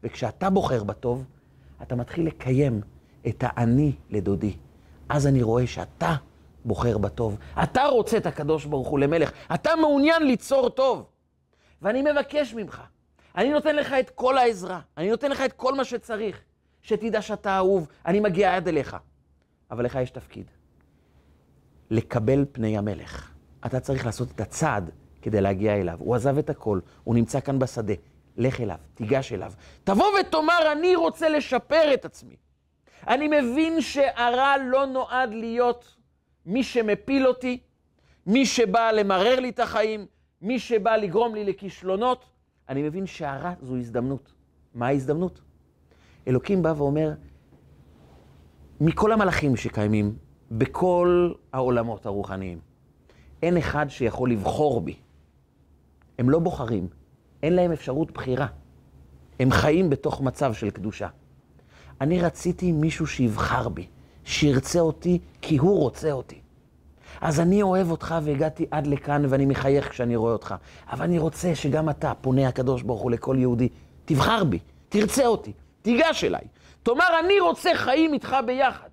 וכשאתה 0.03 0.51
בוחר 0.51 0.85
בטוב, 0.85 1.25
אתה 1.83 1.95
מתחיל 1.95 2.27
לקיים 2.27 2.81
את 3.27 3.45
האני 3.47 3.93
לדודי. 4.11 4.57
אז 5.09 5.27
אני 5.27 5.43
רואה 5.43 5.67
שאתה 5.67 6.15
בוחר 6.65 6.99
בטוב. 6.99 7.39
אתה 7.63 7.85
רוצה 7.85 8.17
את 8.17 8.27
הקדוש 8.27 8.65
ברוך 8.65 8.89
הוא 8.89 8.99
למלך. 8.99 9.33
אתה 9.55 9.77
מעוניין 9.77 10.23
ליצור 10.23 10.71
טוב. 10.71 11.05
ואני 11.83 12.03
מבקש 12.03 12.55
ממך, 12.55 12.83
אני 13.37 13.51
נותן 13.51 13.77
לך 13.77 13.93
את 13.93 14.11
כל 14.11 14.39
העזרה, 14.39 14.81
אני 14.97 15.11
נותן 15.11 15.31
לך 15.31 15.41
את 15.41 15.53
כל 15.53 15.75
מה 15.75 15.85
שצריך, 15.85 16.41
שתדע 16.83 17.23
שאתה 17.23 17.57
אהוב, 17.57 17.89
אני 18.07 18.21
מגיע 18.21 18.57
עד 18.57 18.69
אליך. 18.69 18.97
אבל 19.71 19.85
לך 19.85 19.99
יש 20.03 20.11
תפקיד, 20.11 20.51
לקבל 21.91 22.45
פני 22.53 22.79
המלך. 22.79 23.33
אתה 23.67 23.81
צריך 23.81 24.07
לעשות 24.07 24.31
את 24.31 24.41
הצעד 24.41 24.91
כדי 25.23 25.41
להגיע 25.41 25.75
אליו. 25.75 25.97
הוא 25.99 26.15
עזב 26.15 26.39
את 26.39 26.51
הכל, 26.51 26.81
הוא 27.05 27.15
נמצא 27.15 27.41
כאן 27.41 27.59
בשדה. 27.59 27.95
לך 28.37 28.61
אליו, 28.61 28.79
תיגש 28.95 29.33
אליו. 29.33 29.53
תבוא 29.85 30.07
ותאמר, 30.21 30.73
אני 30.73 30.97
רוצה 30.97 31.29
לשפר 31.29 31.95
את 31.95 32.05
עצמי. 32.05 32.37
אני 33.09 33.29
מבין 33.29 33.81
שהרע 33.81 34.55
לא 34.71 34.87
נועד 34.87 35.31
להיות 35.31 35.97
מי 36.47 36.63
שמפיל 36.63 37.27
אותי, 37.27 37.59
מי 38.27 38.47
שבא 38.47 38.91
למרר 38.91 39.41
לי 39.41 39.49
את 39.49 39.59
החיים, 39.61 40.07
מי 40.43 40.59
שבא 40.59 40.97
לגרום 40.97 41.35
לי 41.35 41.45
לכישלונות. 41.45 42.25
אני 42.69 42.83
מבין 42.83 43.07
שהרע 43.07 43.53
זו 43.63 43.77
הזדמנות. 43.77 44.33
מה 44.75 44.87
ההזדמנות? 44.87 45.41
אלוקים 46.29 46.63
בא 46.63 46.75
ואומר, 46.77 47.13
מכל 48.81 49.13
המלאכים 49.13 49.57
שקיימים 49.57 50.15
בכל 50.51 51.33
העולמות 51.53 52.07
הרוחניים, 52.07 52.59
אין 53.43 53.57
אחד 53.57 53.87
שיכול 53.89 54.31
לבחור 54.31 54.81
בי. 54.81 54.95
הם 56.19 56.31
לא 56.31 56.39
בוחרים, 56.39 56.89
אין 57.43 57.53
להם 57.53 57.73
אפשרות 57.73 58.11
בחירה. 58.11 58.47
הם 59.41 59.51
חיים 59.51 59.91
בתוך 59.91 60.21
מצב 60.21 60.55
של 60.55 60.71
קדושה. 60.71 61.09
אני 62.01 62.21
רציתי 62.21 62.73
מישהו 62.73 63.07
שיבחר 63.07 63.69
בי, 63.69 63.87
שירצה 64.25 64.81
אותי 64.81 65.19
כי 65.43 65.57
הוא 65.57 65.79
רוצה 65.79 66.13
אותי. 66.13 66.41
אז 67.21 67.41
אני 67.41 67.63
אוהב 67.63 67.91
אותך 67.91 68.15
והגעתי 68.23 68.67
עד 68.71 68.87
לכאן 68.87 69.23
ואני 69.29 69.47
מחייך 69.47 69.91
כשאני 69.91 70.17
רואה 70.17 70.33
אותך. 70.33 70.55
אבל 70.93 71.05
אני 71.05 71.19
רוצה 71.19 71.55
שגם 71.55 71.91
אתה, 71.91 72.13
פונה 72.21 72.49
הקדוש 72.49 72.83
ברוך 72.83 73.01
הוא 73.01 73.11
לכל 73.11 73.37
יהודי, 73.39 73.69
תבחר 74.05 74.45
בי, 74.45 74.59
תרצה 74.89 75.27
אותי, 75.27 75.53
תיגש 75.83 76.25
אליי. 76.25 76.45
תאמר, 76.83 77.21
אני 77.25 77.41
רוצה 77.41 77.71
חיים 77.75 78.13
איתך 78.13 78.37
ביחד. 78.47 78.89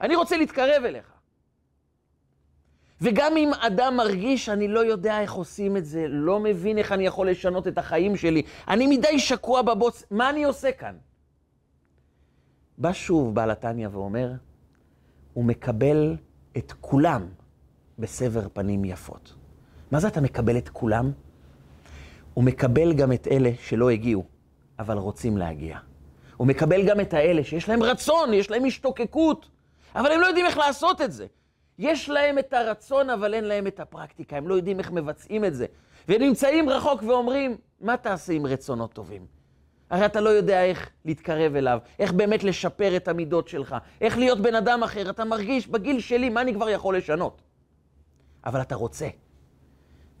אני 0.00 0.16
רוצה 0.16 0.36
להתקרב 0.36 0.84
אליך. 0.84 1.12
וגם 3.00 3.36
אם 3.36 3.50
אדם 3.60 3.96
מרגיש, 3.96 4.48
אני 4.48 4.68
לא 4.68 4.80
יודע 4.80 5.20
איך 5.20 5.32
עושים 5.32 5.76
את 5.76 5.84
זה, 5.84 6.08
לא 6.08 6.40
מבין 6.40 6.78
איך 6.78 6.92
אני 6.92 7.06
יכול 7.06 7.30
לשנות 7.30 7.68
את 7.68 7.78
החיים 7.78 8.16
שלי, 8.16 8.42
אני 8.68 8.86
מדי 8.86 9.18
שקוע 9.18 9.62
בבוץ, 9.62 10.04
מה 10.10 10.30
אני 10.30 10.44
עושה 10.44 10.72
כאן? 10.72 10.96
בא 12.78 12.92
שוב 12.92 13.34
בעל 13.34 13.50
התניא 13.50 13.88
ואומר, 13.92 14.32
הוא 15.34 15.44
מקבל 15.44 16.16
את 16.56 16.72
כולם 16.80 17.26
בסבר 17.98 18.48
פנים 18.52 18.84
יפות. 18.84 19.34
מה 19.90 20.00
זה 20.00 20.08
אתה 20.08 20.20
מקבל 20.20 20.58
את 20.58 20.68
כולם? 20.68 21.12
הוא 22.34 22.44
מקבל 22.44 22.92
גם 22.92 23.12
את 23.12 23.26
אלה 23.30 23.50
שלא 23.60 23.90
הגיעו, 23.90 24.24
אבל 24.78 24.98
רוצים 24.98 25.36
להגיע. 25.36 25.78
הוא 26.38 26.46
מקבל 26.46 26.86
גם 26.88 27.00
את 27.00 27.14
האלה 27.14 27.44
שיש 27.44 27.68
להם 27.68 27.82
רצון, 27.82 28.34
יש 28.34 28.50
להם 28.50 28.64
השתוקקות, 28.64 29.48
אבל 29.94 30.12
הם 30.12 30.20
לא 30.20 30.26
יודעים 30.26 30.46
איך 30.46 30.58
לעשות 30.58 31.00
את 31.00 31.12
זה. 31.12 31.26
יש 31.78 32.08
להם 32.08 32.38
את 32.38 32.52
הרצון, 32.52 33.10
אבל 33.10 33.34
אין 33.34 33.44
להם 33.44 33.66
את 33.66 33.80
הפרקטיקה, 33.80 34.36
הם 34.36 34.48
לא 34.48 34.54
יודעים 34.54 34.78
איך 34.78 34.90
מבצעים 34.90 35.44
את 35.44 35.54
זה. 35.54 35.66
והם 36.08 36.22
נמצאים 36.22 36.68
רחוק 36.68 37.02
ואומרים, 37.02 37.56
מה 37.80 37.96
תעשה 37.96 38.32
עם 38.32 38.46
רצונות 38.46 38.92
טובים? 38.92 39.26
הרי 39.90 40.06
אתה 40.06 40.20
לא 40.20 40.30
יודע 40.30 40.64
איך 40.64 40.90
להתקרב 41.04 41.54
אליו, 41.54 41.78
איך 41.98 42.12
באמת 42.12 42.44
לשפר 42.44 42.96
את 42.96 43.08
המידות 43.08 43.48
שלך, 43.48 43.76
איך 44.00 44.18
להיות 44.18 44.40
בן 44.40 44.54
אדם 44.54 44.82
אחר. 44.82 45.10
אתה 45.10 45.24
מרגיש, 45.24 45.68
בגיל 45.68 46.00
שלי, 46.00 46.28
מה 46.28 46.40
אני 46.40 46.54
כבר 46.54 46.68
יכול 46.68 46.96
לשנות? 46.96 47.42
אבל 48.46 48.60
אתה 48.60 48.74
רוצה. 48.74 49.08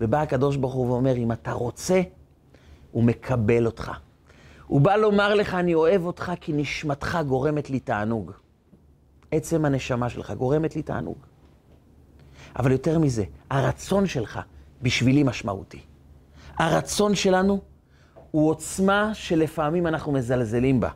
ובא 0.00 0.22
הקדוש 0.22 0.56
ברוך 0.56 0.74
הוא 0.74 0.86
ואומר, 0.90 1.16
אם 1.16 1.32
אתה 1.32 1.52
רוצה, 1.52 2.00
הוא 2.92 3.04
מקבל 3.04 3.66
אותך. 3.66 3.92
הוא 4.68 4.80
בא 4.80 4.96
לומר 4.96 5.34
לך, 5.34 5.54
אני 5.54 5.74
אוהב 5.74 6.06
אותך 6.06 6.32
כי 6.40 6.52
נשמתך 6.52 7.18
גורמת 7.26 7.70
לי 7.70 7.80
תענוג. 7.80 8.32
עצם 9.30 9.64
הנשמה 9.64 10.08
שלך 10.08 10.30
גורמת 10.30 10.76
לי 10.76 10.82
תענוג. 10.82 11.18
אבל 12.58 12.72
יותר 12.72 12.98
מזה, 12.98 13.24
הרצון 13.50 14.06
שלך 14.06 14.40
בשבילי 14.82 15.22
משמעותי. 15.22 15.80
הרצון 16.56 17.14
שלנו 17.14 17.60
הוא 18.30 18.50
עוצמה 18.50 19.10
שלפעמים 19.14 19.86
אנחנו 19.86 20.12
מזלזלים 20.12 20.80
בה. 20.80 20.90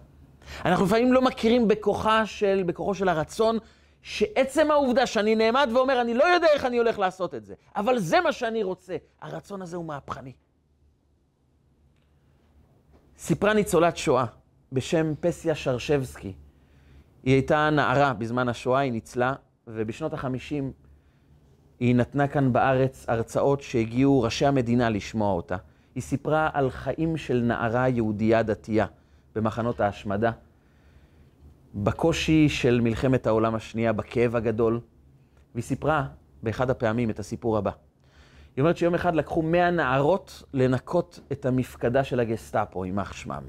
אנחנו 0.65 0.85
לפעמים 0.85 1.13
לא 1.13 1.23
מכירים 1.23 1.69
בכוחה 1.69 2.27
של, 2.27 2.63
בכוחו 2.67 2.95
של 2.95 3.09
הרצון, 3.09 3.59
שעצם 4.03 4.71
העובדה 4.71 5.07
שאני 5.07 5.35
נעמד 5.35 5.71
ואומר, 5.75 6.01
אני 6.01 6.15
לא 6.15 6.25
יודע 6.25 6.47
איך 6.55 6.65
אני 6.65 6.79
הולך 6.79 6.99
לעשות 6.99 7.35
את 7.35 7.45
זה, 7.45 7.55
אבל 7.77 7.99
זה 7.99 8.21
מה 8.21 8.33
שאני 8.33 8.63
רוצה. 8.63 8.97
הרצון 9.21 9.63
הזה 9.63 9.77
הוא 9.77 9.85
מהפכני. 9.85 10.33
סיפרה 13.25 13.55
ניצולת 13.55 13.97
שואה 13.97 14.25
בשם 14.73 15.15
פסיה 15.21 15.55
שרשבסקי. 15.55 16.33
היא 17.23 17.35
הייתה 17.35 17.71
נערה 17.71 18.13
בזמן 18.13 18.49
השואה, 18.49 18.81
היא 18.81 18.93
ניצלה, 18.93 19.35
ובשנות 19.67 20.13
החמישים 20.13 20.73
היא 21.81 21.95
נתנה 21.97 22.29
כאן 22.29 22.53
בארץ 22.53 23.05
הרצאות 23.09 23.61
שהגיעו 23.61 24.23
ראשי 24.23 24.47
המדינה 24.47 24.91
לשמוע 24.91 25.33
אותה. 25.33 25.57
היא 25.95 26.03
סיפרה 26.03 26.51
על 26.53 26.71
חיים 26.71 27.17
של 27.17 27.43
נערה 27.45 27.89
יהודייה 27.89 28.43
דתייה 28.43 28.87
במחנות 29.35 29.81
ההשמדה, 29.81 30.31
בקושי 31.75 32.49
של 32.49 32.81
מלחמת 32.81 33.27
העולם 33.27 33.55
השנייה, 33.55 33.93
בכאב 33.93 34.37
הגדול, 34.37 34.81
והיא 35.55 35.65
סיפרה 35.65 36.07
באחד 36.43 36.71
הפעמים 36.71 37.11
את 37.11 37.19
הסיפור 37.19 37.59
הבא. 37.59 37.71
היא 38.57 38.63
אומרת 38.63 38.77
שיום 38.77 38.95
אחד 38.95 39.15
לקחו 39.15 39.43
מאה 39.43 39.71
נערות 39.71 40.43
לנקות 40.55 41.21
את 41.33 41.47
המפקדה 41.47 42.05
של 42.05 42.21
הגסטאפו, 42.21 42.85
יימח 42.85 43.13
שמם. 43.13 43.43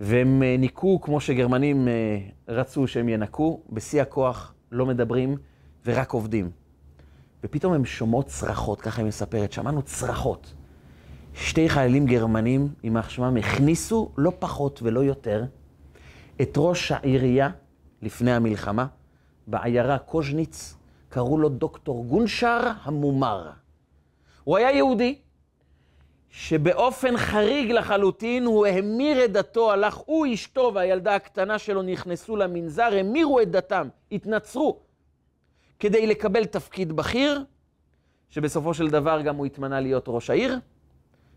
והם 0.00 0.42
אה, 0.42 0.56
ניקו 0.58 1.00
כמו 1.00 1.20
שגרמנים 1.20 1.88
אה, 1.88 2.18
רצו 2.48 2.86
שהם 2.86 3.08
ינקו, 3.08 3.60
בשיא 3.70 4.02
הכוח, 4.02 4.54
לא 4.72 4.86
מדברים 4.86 5.36
ורק 5.86 6.12
עובדים. 6.12 6.50
ופתאום 7.44 7.72
הם 7.72 7.84
שומעות 7.84 8.26
צרחות, 8.26 8.80
ככה 8.80 9.02
היא 9.02 9.08
מספרת, 9.08 9.52
שמענו 9.52 9.82
צרחות. 9.82 10.54
שתי 11.34 11.68
חיילים 11.68 12.06
גרמנים, 12.06 12.68
יימח 12.84 13.08
שמם, 13.08 13.36
הכניסו 13.36 14.10
לא 14.16 14.32
פחות 14.38 14.80
ולא 14.82 15.00
יותר 15.00 15.44
את 16.42 16.54
ראש 16.56 16.92
העירייה 16.92 17.50
לפני 18.02 18.32
המלחמה, 18.32 18.86
בעיירה 19.46 19.98
קוז'ניץ, 19.98 20.76
קראו 21.08 21.38
לו 21.38 21.48
דוקטור 21.48 22.04
גונשר 22.06 22.60
המומר. 22.82 23.50
הוא 24.44 24.56
היה 24.56 24.70
יהודי, 24.70 25.18
שבאופן 26.30 27.16
חריג 27.16 27.70
לחלוטין 27.70 28.44
הוא 28.44 28.66
המיר 28.66 29.24
את 29.24 29.32
דתו, 29.32 29.72
הלך 29.72 29.96
הוא, 29.96 30.26
אשתו 30.34 30.72
והילדה 30.74 31.14
הקטנה 31.14 31.58
שלו 31.58 31.82
נכנסו 31.82 32.36
למנזר, 32.36 32.88
המירו 33.00 33.40
את 33.40 33.50
דתם, 33.50 33.88
התנצרו, 34.12 34.78
כדי 35.78 36.06
לקבל 36.06 36.44
תפקיד 36.44 36.92
בכיר, 36.92 37.44
שבסופו 38.30 38.74
של 38.74 38.90
דבר 38.90 39.20
גם 39.20 39.36
הוא 39.36 39.46
התמנה 39.46 39.80
להיות 39.80 40.04
ראש 40.08 40.30
העיר, 40.30 40.58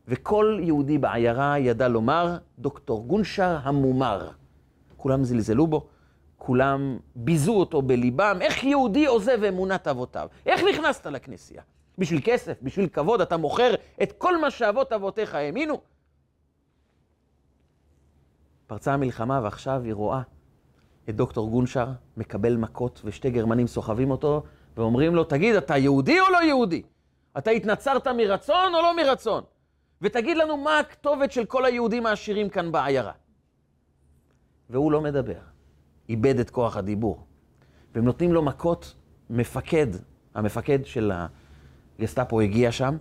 וכל 0.08 0.60
יהודי 0.62 0.98
בעיירה 0.98 1.60
ידע 1.60 1.88
לומר, 1.88 2.38
דוקטור 2.60 3.06
גונשר 3.08 3.58
המומר. 3.64 4.30
כולם 4.98 5.24
זלזלו 5.24 5.68
בו, 5.68 5.88
כולם 6.38 6.98
ביזו 7.16 7.54
אותו 7.54 7.82
בליבם, 7.82 8.38
איך 8.42 8.64
יהודי 8.64 9.06
עוזב 9.06 9.44
אמונת 9.44 9.88
אבותיו? 9.88 10.28
איך 10.46 10.62
נכנסת 10.64 11.06
לכנסייה? 11.06 11.62
בשביל 11.98 12.22
כסף, 12.24 12.58
בשביל 12.62 12.88
כבוד, 12.88 13.22
אתה 13.22 13.38
מוכר 13.38 13.74
את 14.04 14.12
כל 14.12 14.38
מה 14.38 14.52
שאבות 14.52 14.94
אבותיך 14.94 15.36
האמינו? 15.36 15.82
פרצה 18.68 18.94
המלחמה 18.94 19.40
ועכשיו 19.44 19.82
היא 19.84 19.94
רואה 19.94 20.22
את 21.10 21.16
דוקטור 21.16 21.50
גונשר 21.50 21.88
מקבל 22.18 22.56
מכות 22.56 23.02
ושתי 23.06 23.30
גרמנים 23.30 23.68
סוחבים 23.68 24.12
אותו 24.12 24.44
ואומרים 24.78 25.16
לו, 25.16 25.24
תגיד, 25.24 25.56
אתה 25.56 25.78
יהודי 25.78 26.20
או 26.20 26.26
לא 26.32 26.44
יהודי? 26.44 26.82
אתה 27.38 27.52
התנצרת 27.52 28.08
מרצון 28.08 28.76
או 28.76 28.82
לא 28.82 28.96
מרצון? 28.96 29.44
ותגיד 30.02 30.38
לנו 30.38 30.58
מה 30.58 30.80
הכתובת 30.80 31.32
של 31.32 31.46
כל 31.46 31.66
היהודים 31.66 32.06
העשירים 32.06 32.50
כאן 32.50 32.72
בעיירה. 32.72 33.12
והוא 34.70 34.92
לא 34.92 35.02
מדבר, 35.02 35.40
איבד 36.10 36.40
את 36.40 36.50
כוח 36.50 36.78
הדיבור. 36.78 37.26
והם 37.96 38.06
נותנים 38.06 38.34
לו 38.34 38.42
מכות, 38.42 38.96
מפקד, 39.30 39.88
המפקד 40.36 40.86
של 40.86 41.12
הגסטאפו 42.04 42.42
הגיע 42.42 42.72
שם, 42.72 42.98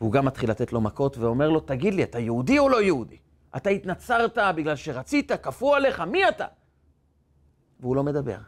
והוא 0.00 0.12
גם 0.12 0.24
מתחיל 0.24 0.50
לתת 0.50 0.72
לו 0.72 0.80
מכות 0.80 1.18
ואומר 1.18 1.50
לו, 1.50 1.60
תגיד 1.60 1.94
לי, 1.94 2.02
אתה 2.02 2.18
יהודי 2.18 2.58
או 2.58 2.68
לא 2.68 2.82
יהודי? 2.82 3.16
אתה 3.56 3.70
התנצרת 3.70 4.38
בגלל 4.56 4.76
שרצית, 4.76 5.32
כפו 5.42 5.74
עליך, 5.74 6.00
מי 6.00 6.28
אתה? 6.28 6.46
והוא 7.80 7.96
לא 7.96 8.02
מדבר. 8.02 8.38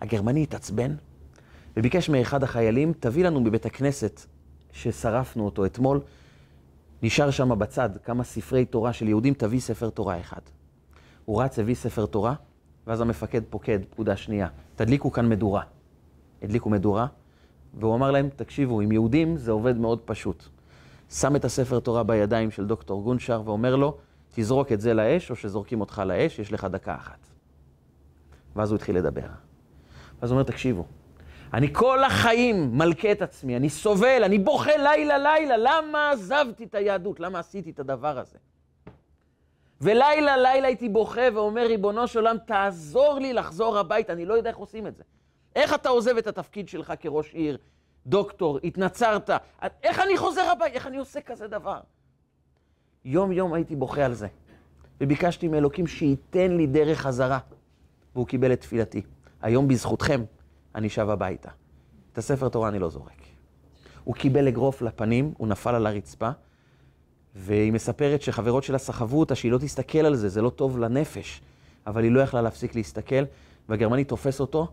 הגרמני 0.00 0.42
התעצבן 0.42 0.94
וביקש 1.76 2.08
מאחד 2.08 2.42
החיילים, 2.42 2.92
תביא 3.00 3.24
לנו 3.24 3.40
מבית 3.40 3.66
הכנסת 3.66 4.20
ששרפנו 4.72 5.44
אותו 5.44 5.66
אתמול, 5.66 6.00
נשאר 7.02 7.30
שם 7.30 7.58
בצד 7.58 7.90
כמה 8.04 8.24
ספרי 8.24 8.64
תורה 8.64 8.92
של 8.92 9.08
יהודים, 9.08 9.34
תביא 9.34 9.60
ספר 9.60 9.90
תורה 9.90 10.20
אחד. 10.20 10.40
הוא 11.24 11.42
רץ, 11.42 11.58
הביא 11.58 11.74
ספר 11.74 12.06
תורה, 12.06 12.34
ואז 12.86 13.00
המפקד 13.00 13.42
פוקד, 13.50 13.78
פקודה 13.90 14.16
שנייה, 14.16 14.48
תדליקו 14.76 15.12
כאן 15.12 15.28
מדורה. 15.28 15.62
הדליקו 16.42 16.70
מדורה, 16.70 17.06
והוא 17.76 17.94
אמר 17.94 18.10
להם, 18.10 18.28
תקשיבו, 18.36 18.80
עם 18.80 18.92
יהודים 18.92 19.36
זה 19.36 19.52
עובד 19.52 19.76
מאוד 19.76 20.00
פשוט. 20.04 20.44
שם 21.10 21.36
את 21.36 21.44
הספר 21.44 21.80
תורה 21.80 22.02
בידיים 22.02 22.50
של 22.50 22.66
דוקטור 22.66 23.02
גונשר 23.02 23.42
ואומר 23.44 23.76
לו, 23.76 23.96
תזרוק 24.34 24.72
את 24.72 24.80
זה 24.80 24.94
לאש, 24.94 25.30
או 25.30 25.36
שזורקים 25.36 25.80
אותך 25.80 26.02
לאש, 26.06 26.38
יש 26.38 26.52
לך 26.52 26.64
דקה 26.64 26.94
אחת. 26.94 27.18
ואז 28.56 28.70
הוא 28.70 28.76
התחיל 28.76 28.96
לדבר. 28.96 29.26
ואז 30.20 30.30
הוא 30.30 30.36
אומר, 30.36 30.42
תקשיבו, 30.42 30.84
אני 31.54 31.74
כל 31.74 32.04
החיים 32.04 32.78
מלכה 32.78 33.12
את 33.12 33.22
עצמי, 33.22 33.56
אני 33.56 33.70
סובל, 33.70 34.22
אני 34.24 34.38
בוכה 34.38 34.76
לילה-לילה, 34.76 35.56
למה 35.56 36.10
עזבתי 36.10 36.64
את 36.64 36.74
היהדות? 36.74 37.20
למה 37.20 37.38
עשיתי 37.38 37.70
את 37.70 37.80
הדבר 37.80 38.18
הזה? 38.18 38.38
ולילה 39.80 40.36
לילה 40.36 40.68
הייתי 40.68 40.88
בוכה 40.88 41.20
ואומר, 41.34 41.66
ריבונו 41.66 42.06
של 42.06 42.18
עולם, 42.18 42.36
תעזור 42.46 43.18
לי 43.18 43.32
לחזור 43.32 43.78
הביתה, 43.78 44.12
אני 44.12 44.26
לא 44.26 44.34
יודע 44.34 44.50
איך 44.50 44.56
עושים 44.56 44.86
את 44.86 44.96
זה. 44.96 45.02
איך 45.56 45.74
אתה 45.74 45.88
עוזב 45.88 46.16
את 46.16 46.26
התפקיד 46.26 46.68
שלך 46.68 46.92
כראש 47.00 47.34
עיר, 47.34 47.58
דוקטור, 48.06 48.58
התנצרת, 48.64 49.30
איך 49.82 50.00
אני 50.00 50.16
חוזר 50.16 50.50
הביתה, 50.52 50.74
איך 50.74 50.86
אני 50.86 50.96
עושה 50.96 51.20
כזה 51.20 51.48
דבר? 51.48 51.80
יום 53.04 53.32
יום 53.32 53.54
הייתי 53.54 53.76
בוכה 53.76 54.04
על 54.04 54.14
זה, 54.14 54.26
וביקשתי 55.00 55.48
מאלוקים 55.48 55.86
שייתן 55.86 56.56
לי 56.56 56.66
דרך 56.66 57.00
חזרה, 57.00 57.38
והוא 58.14 58.26
קיבל 58.26 58.52
את 58.52 58.60
תפילתי. 58.60 59.02
היום 59.42 59.68
בזכותכם 59.68 60.24
אני 60.74 60.88
שב 60.88 61.10
הביתה. 61.10 61.50
את 62.12 62.18
הספר 62.18 62.48
תורה 62.48 62.68
אני 62.68 62.78
לא 62.78 62.88
זורק. 62.88 63.22
הוא 64.04 64.14
קיבל 64.14 64.48
אגרוף 64.48 64.82
לפנים, 64.82 65.34
הוא 65.36 65.48
נפל 65.48 65.74
על 65.74 65.86
הרצפה, 65.86 66.30
והיא 67.34 67.72
מספרת 67.72 68.22
שחברות 68.22 68.64
שלה 68.64 68.78
סחבו 68.78 69.20
אותה, 69.20 69.34
שהיא 69.34 69.52
לא 69.52 69.58
תסתכל 69.58 69.98
על 69.98 70.14
זה, 70.14 70.28
זה 70.28 70.42
לא 70.42 70.50
טוב 70.50 70.78
לנפש. 70.78 71.42
אבל 71.86 72.04
היא 72.04 72.12
לא 72.12 72.20
יכלה 72.20 72.42
להפסיק 72.42 72.74
להסתכל, 72.74 73.24
והגרמני 73.68 74.04
תופס 74.04 74.40
אותו, 74.40 74.68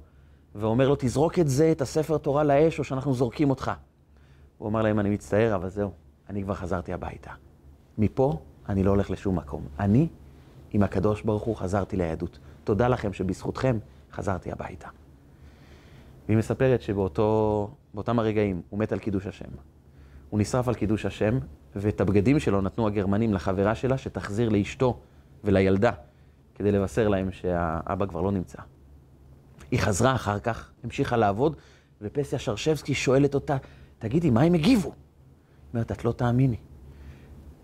ואומר 0.55 0.89
לו, 0.89 0.95
תזרוק 0.99 1.39
את 1.39 1.47
זה, 1.47 1.71
את 1.71 1.81
הספר 1.81 2.17
תורה 2.17 2.43
לאש, 2.43 2.79
או 2.79 2.83
שאנחנו 2.83 3.13
זורקים 3.13 3.49
אותך. 3.49 3.71
הוא 4.57 4.69
אמר 4.69 4.81
להם, 4.81 4.99
אני 4.99 5.09
מצטער, 5.09 5.55
אבל 5.55 5.69
זהו, 5.69 5.91
אני 6.29 6.43
כבר 6.43 6.53
חזרתי 6.53 6.93
הביתה. 6.93 7.31
מפה 7.97 8.39
אני 8.69 8.83
לא 8.83 8.89
הולך 8.91 9.11
לשום 9.11 9.37
מקום. 9.37 9.67
אני, 9.79 10.07
עם 10.71 10.83
הקדוש 10.83 11.21
ברוך 11.21 11.43
הוא, 11.43 11.55
חזרתי 11.55 11.97
ליהדות. 11.97 12.39
תודה 12.63 12.87
לכם 12.87 13.13
שבזכותכם 13.13 13.77
חזרתי 14.11 14.51
הביתה. 14.51 14.87
והיא 16.27 16.37
מספרת 16.37 16.81
שבאותם 16.81 18.19
הרגעים 18.19 18.61
הוא 18.69 18.79
מת 18.79 18.91
על 18.91 18.99
קידוש 18.99 19.27
השם. 19.27 19.49
הוא 20.29 20.39
נשרף 20.39 20.67
על 20.67 20.75
קידוש 20.75 21.05
השם, 21.05 21.39
ואת 21.75 22.01
הבגדים 22.01 22.39
שלו 22.39 22.61
נתנו 22.61 22.87
הגרמנים 22.87 23.33
לחברה 23.33 23.75
שלה, 23.75 23.97
שתחזיר 23.97 24.49
לאשתו 24.49 24.99
ולילדה, 25.43 25.91
כדי 26.55 26.71
לבשר 26.71 27.07
להם 27.07 27.31
שהאבא 27.31 28.05
כבר 28.05 28.21
לא 28.21 28.31
נמצא. 28.31 28.57
היא 29.73 29.79
חזרה 29.79 30.15
אחר 30.15 30.39
כך, 30.39 30.71
המשיכה 30.83 31.17
לעבוד, 31.17 31.55
ופסיה 32.01 32.39
שרשבסקי 32.39 32.93
שואלת 32.93 33.35
אותה, 33.35 33.57
תגידי, 33.99 34.29
מה 34.29 34.41
הם 34.41 34.53
הגיבו? 34.53 34.93
אומרת, 35.73 35.91
את 35.91 36.05
לא 36.05 36.11
תאמיני. 36.11 36.55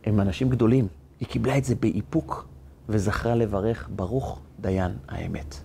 הם 0.03 0.19
אנשים 0.19 0.49
גדולים. 0.49 0.87
היא 1.19 1.27
קיבלה 1.27 1.57
את 1.57 1.63
זה 1.63 1.75
באיפוק, 1.75 2.47
וזכרה 2.89 3.35
לברך, 3.35 3.89
ברוך 3.95 4.41
דיין 4.59 4.97
האמת. 5.07 5.55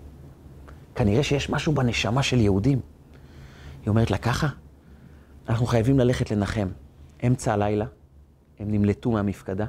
כנראה 0.95 1.23
שיש 1.23 1.49
משהו 1.49 1.73
בנשמה 1.73 2.23
של 2.23 2.37
יהודים. 2.37 2.79
היא 3.81 3.89
אומרת 3.89 4.11
לה, 4.11 4.17
ככה? 4.17 4.47
אנחנו 5.49 5.65
חייבים 5.65 5.99
ללכת 5.99 6.31
לנחם. 6.31 6.67
אמצע 7.27 7.53
הלילה, 7.53 7.85
הם 8.59 8.71
נמלטו 8.71 9.11
מהמפקדה 9.11 9.65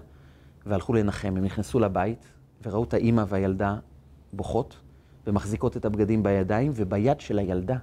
והלכו 0.67 0.95
לנחם. 0.95 1.35
הם 1.37 1.45
נכנסו 1.45 1.81
לבית 1.81 2.27
וראו 2.63 2.85
את 2.85 2.95
האימא 2.95 3.25
והילדה 3.29 3.77
בוכות 4.33 4.77
ומחזיקות 5.27 5.77
את 5.77 5.85
הבגדים 5.85 6.23
בידיים, 6.23 6.73
וביד 6.75 7.21
של 7.21 7.39
הילדה, 7.39 7.77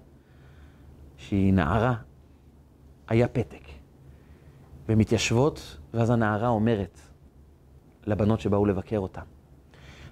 שהיא 1.18 1.54
נערה, 1.54 1.94
היה 3.08 3.28
פתק. 3.28 3.64
ומתיישבות, 4.90 5.78
ואז 5.94 6.10
הנערה 6.10 6.48
אומרת 6.48 7.00
לבנות 8.06 8.40
שבאו 8.40 8.66
לבקר 8.66 8.98
אותה. 8.98 9.22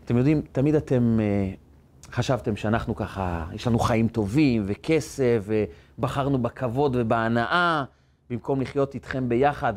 אתם 0.05 0.17
יודעים, 0.17 0.41
תמיד 0.51 0.75
אתם 0.75 1.19
uh, 1.19 2.13
חשבתם 2.15 2.55
שאנחנו 2.55 2.95
ככה, 2.95 3.45
יש 3.53 3.67
לנו 3.67 3.79
חיים 3.79 4.07
טובים 4.07 4.63
וכסף, 4.65 5.47
ובחרנו 5.97 6.41
בכבוד 6.41 6.95
ובהנאה, 6.99 7.83
במקום 8.29 8.61
לחיות 8.61 8.95
איתכם 8.95 9.29
ביחד. 9.29 9.73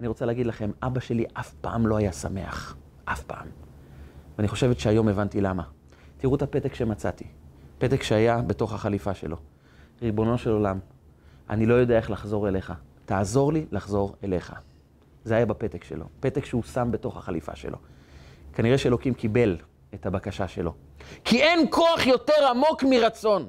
אני 0.00 0.08
רוצה 0.08 0.26
להגיד 0.26 0.46
לכם, 0.46 0.70
אבא 0.82 1.00
שלי 1.00 1.24
אף 1.32 1.54
פעם 1.54 1.86
לא 1.86 1.96
היה 1.96 2.12
שמח. 2.12 2.76
אף 3.04 3.22
פעם. 3.22 3.46
ואני 4.38 4.48
חושבת 4.48 4.80
שהיום 4.80 5.08
הבנתי 5.08 5.40
למה. 5.40 5.62
תראו 6.22 6.34
את 6.34 6.42
הפתק 6.42 6.74
שמצאתי. 6.74 7.24
פתק 7.78 8.02
שהיה 8.02 8.42
בתוך 8.42 8.72
החליפה 8.72 9.14
שלו. 9.14 9.36
ריבונו 10.02 10.38
של 10.38 10.50
עולם, 10.50 10.78
אני 11.50 11.66
לא 11.66 11.74
יודע 11.74 11.96
איך 11.96 12.10
לחזור 12.10 12.48
אליך. 12.48 12.72
תעזור 13.04 13.52
לי 13.52 13.66
לחזור 13.72 14.14
אליך. 14.24 14.54
זה 15.24 15.36
היה 15.36 15.46
בפתק 15.46 15.84
שלו. 15.84 16.04
פתק 16.20 16.44
שהוא 16.44 16.62
שם 16.62 16.88
בתוך 16.90 17.16
החליפה 17.16 17.56
שלו. 17.56 17.78
כנראה 18.54 18.78
שאלוקים 18.78 19.14
קיבל 19.14 19.56
את 19.94 20.06
הבקשה 20.06 20.48
שלו. 20.48 20.74
כי 21.24 21.42
אין 21.42 21.66
כוח 21.70 22.06
יותר 22.06 22.46
עמוק 22.50 22.82
מרצון. 22.82 23.48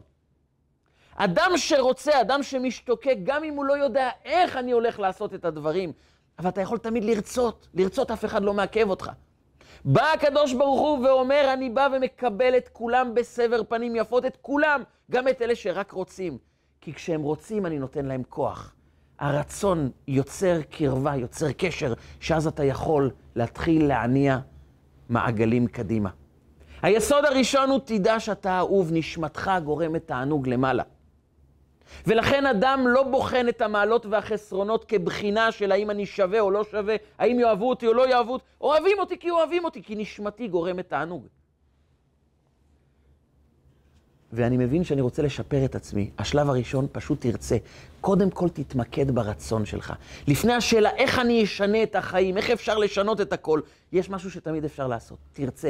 אדם 1.16 1.52
שרוצה, 1.58 2.22
אדם 2.22 2.44
שמשתוקק, 2.44 3.16
גם 3.24 3.44
אם 3.44 3.54
הוא 3.54 3.66
לא 3.66 3.74
יודע 3.74 4.10
איך 4.26 4.58
אני 4.58 4.72
הולך 4.72 5.00
לעשות 5.00 5.34
את 5.34 5.46
הדברים, 5.46 5.92
אבל 6.40 6.50
אתה 6.50 6.62
יכול 6.62 6.78
תמיד 6.78 7.04
לרצות, 7.04 7.68
לרצות 7.74 8.12
אף 8.12 8.26
אחד 8.26 8.44
לא 8.44 8.54
מעכב 8.54 8.90
אותך. 8.90 9.12
בא 9.86 10.14
הקדוש 10.14 10.54
ברוך 10.54 10.82
הוא 10.82 11.08
ואומר, 11.08 11.54
אני 11.54 11.70
בא 11.70 11.88
ומקבל 11.96 12.58
את 12.58 12.70
כולם 12.74 13.14
בסבר 13.14 13.64
פנים 13.64 13.96
יפות, 13.96 14.26
את 14.26 14.38
כולם, 14.42 14.84
גם 15.12 15.28
את 15.28 15.42
אלה 15.42 15.56
שרק 15.56 15.92
רוצים. 15.92 16.38
כי 16.82 16.94
כשהם 16.94 17.22
רוצים, 17.22 17.66
אני 17.66 17.80
נותן 17.80 18.06
להם 18.06 18.24
כוח. 18.30 18.76
הרצון 19.20 19.90
יוצר 20.08 20.62
קרבה, 20.70 21.16
יוצר 21.16 21.52
קשר, 21.52 21.94
שאז 22.20 22.48
אתה 22.48 22.64
יכול 22.64 23.10
להתחיל 23.36 23.88
להניע 23.88 24.40
מעגלים 25.10 25.68
קדימה. 25.68 26.10
היסוד 26.82 27.26
הראשון 27.26 27.70
הוא 27.70 27.80
תדע 27.86 28.20
שאתה 28.20 28.58
אהוב, 28.58 28.90
נשמתך 28.94 29.52
גורמת 29.64 30.08
תענוג 30.08 30.48
למעלה. 30.48 30.84
ולכן 32.08 32.46
אדם 32.46 32.86
לא 32.88 33.04
בוחן 33.04 33.50
את 33.50 33.62
המעלות 33.62 34.06
והחסרונות 34.06 34.86
כבחינה 34.86 35.52
של 35.52 35.72
האם 35.72 35.90
אני 35.90 36.06
שווה 36.06 36.40
או 36.40 36.52
לא 36.52 36.64
שווה, 36.64 36.96
האם 37.20 37.40
יאהבו 37.40 37.70
אותי 37.70 37.88
או 37.88 37.94
לא 37.94 38.10
יאהבו 38.10 38.34
אותי. 38.34 38.46
אוהבים 38.62 39.00
אותי 39.00 39.18
כי 39.20 39.30
אוהבים 39.30 39.66
אותי, 39.66 39.84
כי 39.84 39.96
נשמתי 39.96 40.48
גורמת 40.48 40.90
תענוג. 40.90 41.28
ואני 44.34 44.58
מבין 44.58 44.84
שאני 44.84 45.02
רוצה 45.02 45.22
לשפר 45.22 45.66
את 45.66 45.76
עצמי. 45.76 46.10
השלב 46.18 46.50
הראשון, 46.50 46.88
פשוט 46.92 47.22
תרצה. 47.22 47.58
קודם 48.02 48.30
כל 48.30 48.50
תתמקד 48.50 49.12
ברצון 49.12 49.66
שלך. 49.66 49.94
לפני 50.28 50.54
השאלה 50.54 50.90
איך 50.90 51.20
אני 51.20 51.44
אשנה 51.44 51.84
את 51.84 51.96
החיים, 51.96 52.38
איך 52.38 52.50
אפשר 52.50 52.78
לשנות 52.78 53.22
את 53.22 53.34
הכל, 53.34 53.62
יש 53.92 54.10
משהו 54.10 54.32
שתמיד 54.32 54.66
אפשר 54.66 54.88
לעשות. 54.88 55.18
תרצה 55.34 55.70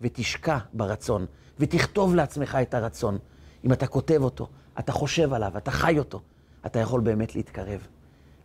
ותשקע 0.00 0.58
ברצון, 0.72 1.26
ותכתוב 1.58 2.14
לעצמך 2.14 2.58
את 2.62 2.74
הרצון. 2.74 3.18
אם 3.64 3.72
אתה 3.72 3.86
כותב 3.86 4.22
אותו, 4.22 4.48
אתה 4.78 4.92
חושב 4.92 5.32
עליו, 5.32 5.56
אתה 5.56 5.70
חי 5.70 5.98
אותו, 5.98 6.20
אתה 6.66 6.78
יכול 6.78 7.00
באמת 7.00 7.34
להתקרב. 7.34 7.86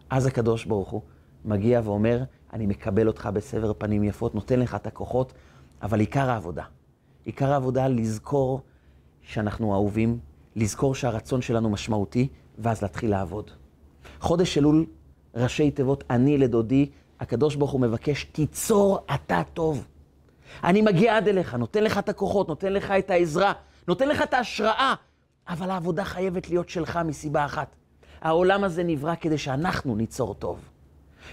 אז 0.09 0.25
הקדוש 0.25 0.65
ברוך 0.65 0.89
הוא 0.89 1.01
מגיע 1.45 1.81
ואומר, 1.83 2.23
אני 2.53 2.65
מקבל 2.65 3.07
אותך 3.07 3.29
בסבר 3.33 3.73
פנים 3.77 4.03
יפות, 4.03 4.35
נותן 4.35 4.59
לך 4.59 4.75
את 4.75 4.87
הכוחות, 4.87 5.33
אבל 5.81 5.99
עיקר 5.99 6.29
העבודה, 6.29 6.63
עיקר 7.25 7.53
העבודה 7.53 7.87
לזכור 7.87 8.61
שאנחנו 9.21 9.73
אהובים, 9.73 10.19
לזכור 10.55 10.95
שהרצון 10.95 11.41
שלנו 11.41 11.69
משמעותי, 11.69 12.27
ואז 12.57 12.81
להתחיל 12.81 13.09
לעבוד. 13.09 13.51
חודש 14.19 14.57
אלול, 14.57 14.85
ראשי 15.35 15.71
תיבות, 15.71 16.03
אני 16.09 16.37
לדודי, 16.37 16.89
הקדוש 17.19 17.55
ברוך 17.55 17.71
הוא 17.71 17.81
מבקש, 17.81 18.23
תיצור 18.23 18.99
אתה 19.15 19.41
טוב. 19.53 19.87
אני 20.63 20.81
מגיע 20.81 21.17
עד 21.17 21.27
אליך, 21.27 21.55
נותן 21.55 21.83
לך 21.83 21.97
את 21.97 22.09
הכוחות, 22.09 22.47
נותן 22.47 22.73
לך 22.73 22.91
את 22.91 23.09
העזרה, 23.09 23.53
נותן 23.87 24.07
לך 24.07 24.21
את 24.21 24.33
ההשראה, 24.33 24.93
אבל 25.47 25.69
העבודה 25.69 26.03
חייבת 26.05 26.49
להיות 26.49 26.69
שלך 26.69 26.99
מסיבה 27.05 27.45
אחת. 27.45 27.75
העולם 28.21 28.63
הזה 28.63 28.83
נברא 28.83 29.15
כדי 29.15 29.37
שאנחנו 29.37 29.95
ניצור 29.95 30.33
טוב. 30.33 30.59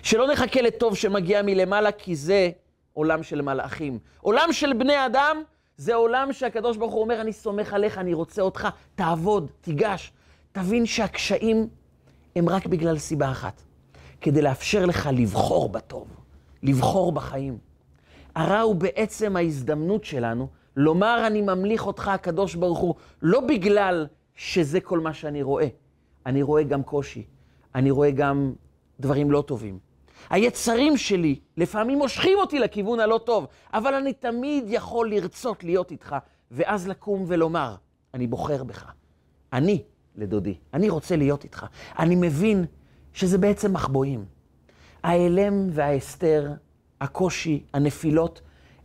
שלא 0.03 0.33
נחכה 0.33 0.63
לטוב 0.63 0.97
שמגיע 0.97 1.43
מלמעלה, 1.43 1.93
כי 1.93 2.17
זה 2.17 2.51
עולם 2.93 3.23
של 3.23 3.43
מלאכים. 3.43 3.99
עולם 4.21 4.53
של 4.53 4.73
בני 4.73 5.07
אדם 5.07 5.43
זה 5.77 5.95
עולם 5.95 6.33
שהקדוש 6.33 6.77
ברוך 6.77 6.93
הוא 6.93 7.01
אומר, 7.01 7.21
אני 7.21 7.33
סומך 7.33 7.73
עליך, 7.73 7.99
אני 7.99 8.15
רוצה 8.15 8.43
אותך, 8.43 8.69
תעבוד, 8.95 9.51
תיגש. 9.61 10.13
תבין 10.53 10.87
שהקשיים 10.87 11.69
הם 12.37 12.49
רק 12.49 12.67
בגלל 12.67 12.99
סיבה 12.99 13.31
אחת, 13.31 13.63
כדי 14.21 14.43
לאפשר 14.43 14.87
לך 14.87 15.09
לבחור 15.13 15.69
בטוב, 15.69 16.09
לבחור 16.63 17.13
בחיים. 17.13 17.59
הרע 18.35 18.61
הוא 18.61 18.75
בעצם 18.75 19.37
ההזדמנות 19.37 20.05
שלנו 20.05 20.49
לומר, 20.77 21.27
אני 21.27 21.43
ממליך 21.43 21.87
אותך, 21.87 22.09
הקדוש 22.09 22.55
ברוך 22.55 22.79
הוא, 22.79 22.95
לא 23.23 23.41
בגלל 23.41 24.07
שזה 24.35 24.81
כל 24.81 25.01
מה 25.01 25.15
שאני 25.15 25.43
רואה. 25.43 25.69
אני 26.27 26.43
רואה 26.43 26.63
גם 26.63 26.83
קושי, 26.83 27.25
אני 27.75 27.91
רואה 27.91 28.11
גם 28.11 28.53
דברים 29.01 29.31
לא 29.31 29.45
טובים. 29.47 29.79
היצרים 30.31 30.97
שלי 30.97 31.41
לפעמים 31.57 31.99
מושכים 31.99 32.39
אותי 32.39 32.59
לכיוון 32.59 33.01
הלא 33.01 33.21
טוב, 33.25 33.47
אבל 33.73 33.95
אני 33.95 34.13
תמיד 34.13 34.65
יכול 34.67 35.11
לרצות 35.11 35.65
להיות 35.65 35.91
איתך, 35.91 36.17
ואז 36.51 36.89
לקום 36.89 37.25
ולומר, 37.27 37.75
אני 38.15 38.27
בוחר 38.27 38.65
בך. 38.65 38.93
אני, 39.53 39.83
לדודי, 40.17 40.55
אני 40.75 40.91
רוצה 40.91 41.17
להיות 41.17 41.45
איתך. 41.45 41.67
אני 41.99 42.17
מבין 42.17 42.65
שזה 43.13 43.39
בעצם 43.39 43.73
מחבואים. 43.73 44.25
ההלם 45.03 45.67
וההסתר, 45.71 46.53
הקושי, 47.01 47.65
הנפילות, 47.75 48.41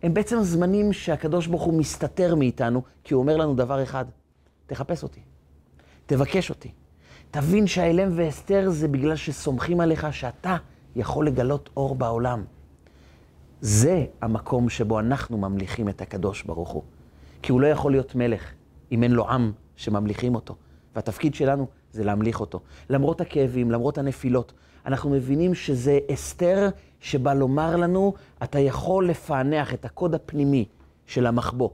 הם 0.05 0.13
בעצם 0.13 0.41
זמנים 0.41 0.93
שהקדוש 0.93 1.47
ברוך 1.47 1.63
הוא 1.63 1.73
מסתתר 1.73 2.35
מאיתנו, 2.35 2.81
כי 3.03 3.13
הוא 3.13 3.21
אומר 3.21 3.37
לנו 3.37 3.55
דבר 3.55 3.83
אחד, 3.83 4.05
תחפש 4.67 5.03
אותי, 5.03 5.19
תבקש 6.05 6.49
אותי. 6.49 6.71
תבין 7.31 7.67
שההלם 7.67 8.09
והסתר 8.15 8.69
זה 8.69 8.87
בגלל 8.87 9.15
שסומכים 9.15 9.79
עליך 9.79 10.07
שאתה 10.13 10.57
יכול 10.95 11.27
לגלות 11.27 11.69
אור 11.77 11.95
בעולם. 11.95 12.43
זה 13.61 14.05
המקום 14.21 14.69
שבו 14.69 14.99
אנחנו 14.99 15.37
ממליכים 15.37 15.89
את 15.89 16.01
הקדוש 16.01 16.43
ברוך 16.43 16.69
הוא. 16.69 16.83
כי 17.41 17.51
הוא 17.51 17.61
לא 17.61 17.67
יכול 17.67 17.91
להיות 17.91 18.15
מלך 18.15 18.51
אם 18.91 19.03
אין 19.03 19.11
לו 19.11 19.29
עם 19.29 19.51
שממליכים 19.75 20.35
אותו. 20.35 20.55
והתפקיד 20.95 21.35
שלנו 21.35 21.67
זה 21.91 22.03
להמליך 22.03 22.39
אותו. 22.39 22.59
למרות 22.89 23.21
הכאבים, 23.21 23.71
למרות 23.71 23.97
הנפילות, 23.97 24.53
אנחנו 24.85 25.09
מבינים 25.09 25.53
שזה 25.53 25.99
אסתר 26.13 26.69
שבא 26.99 27.33
לומר 27.33 27.75
לנו, 27.75 28.13
אתה 28.43 28.59
יכול 28.59 29.09
לפענח 29.09 29.73
את 29.73 29.85
הקוד 29.85 30.15
הפנימי 30.15 30.65
של 31.05 31.25
המחבוא. 31.25 31.69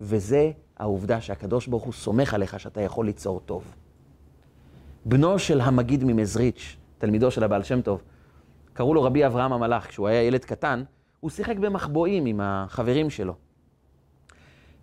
וזה 0.00 0.50
העובדה 0.76 1.20
שהקדוש 1.20 1.66
ברוך 1.66 1.84
הוא 1.84 1.92
סומך 1.92 2.34
עליך 2.34 2.60
שאתה 2.60 2.80
יכול 2.80 3.06
ליצור 3.06 3.40
טוב. 3.40 3.74
בנו 5.04 5.38
של 5.38 5.60
המגיד 5.60 6.04
ממזריץ', 6.04 6.76
תלמידו 6.98 7.30
של 7.30 7.44
הבעל 7.44 7.62
שם 7.62 7.80
טוב. 7.80 8.02
קראו 8.72 8.94
לו 8.94 9.02
רבי 9.02 9.26
אברהם 9.26 9.52
המלאך, 9.52 9.86
כשהוא 9.86 10.08
היה 10.08 10.22
ילד 10.22 10.44
קטן, 10.44 10.82
הוא 11.20 11.30
שיחק 11.30 11.56
במחבואים 11.56 12.26
עם 12.26 12.40
החברים 12.42 13.10
שלו. 13.10 13.34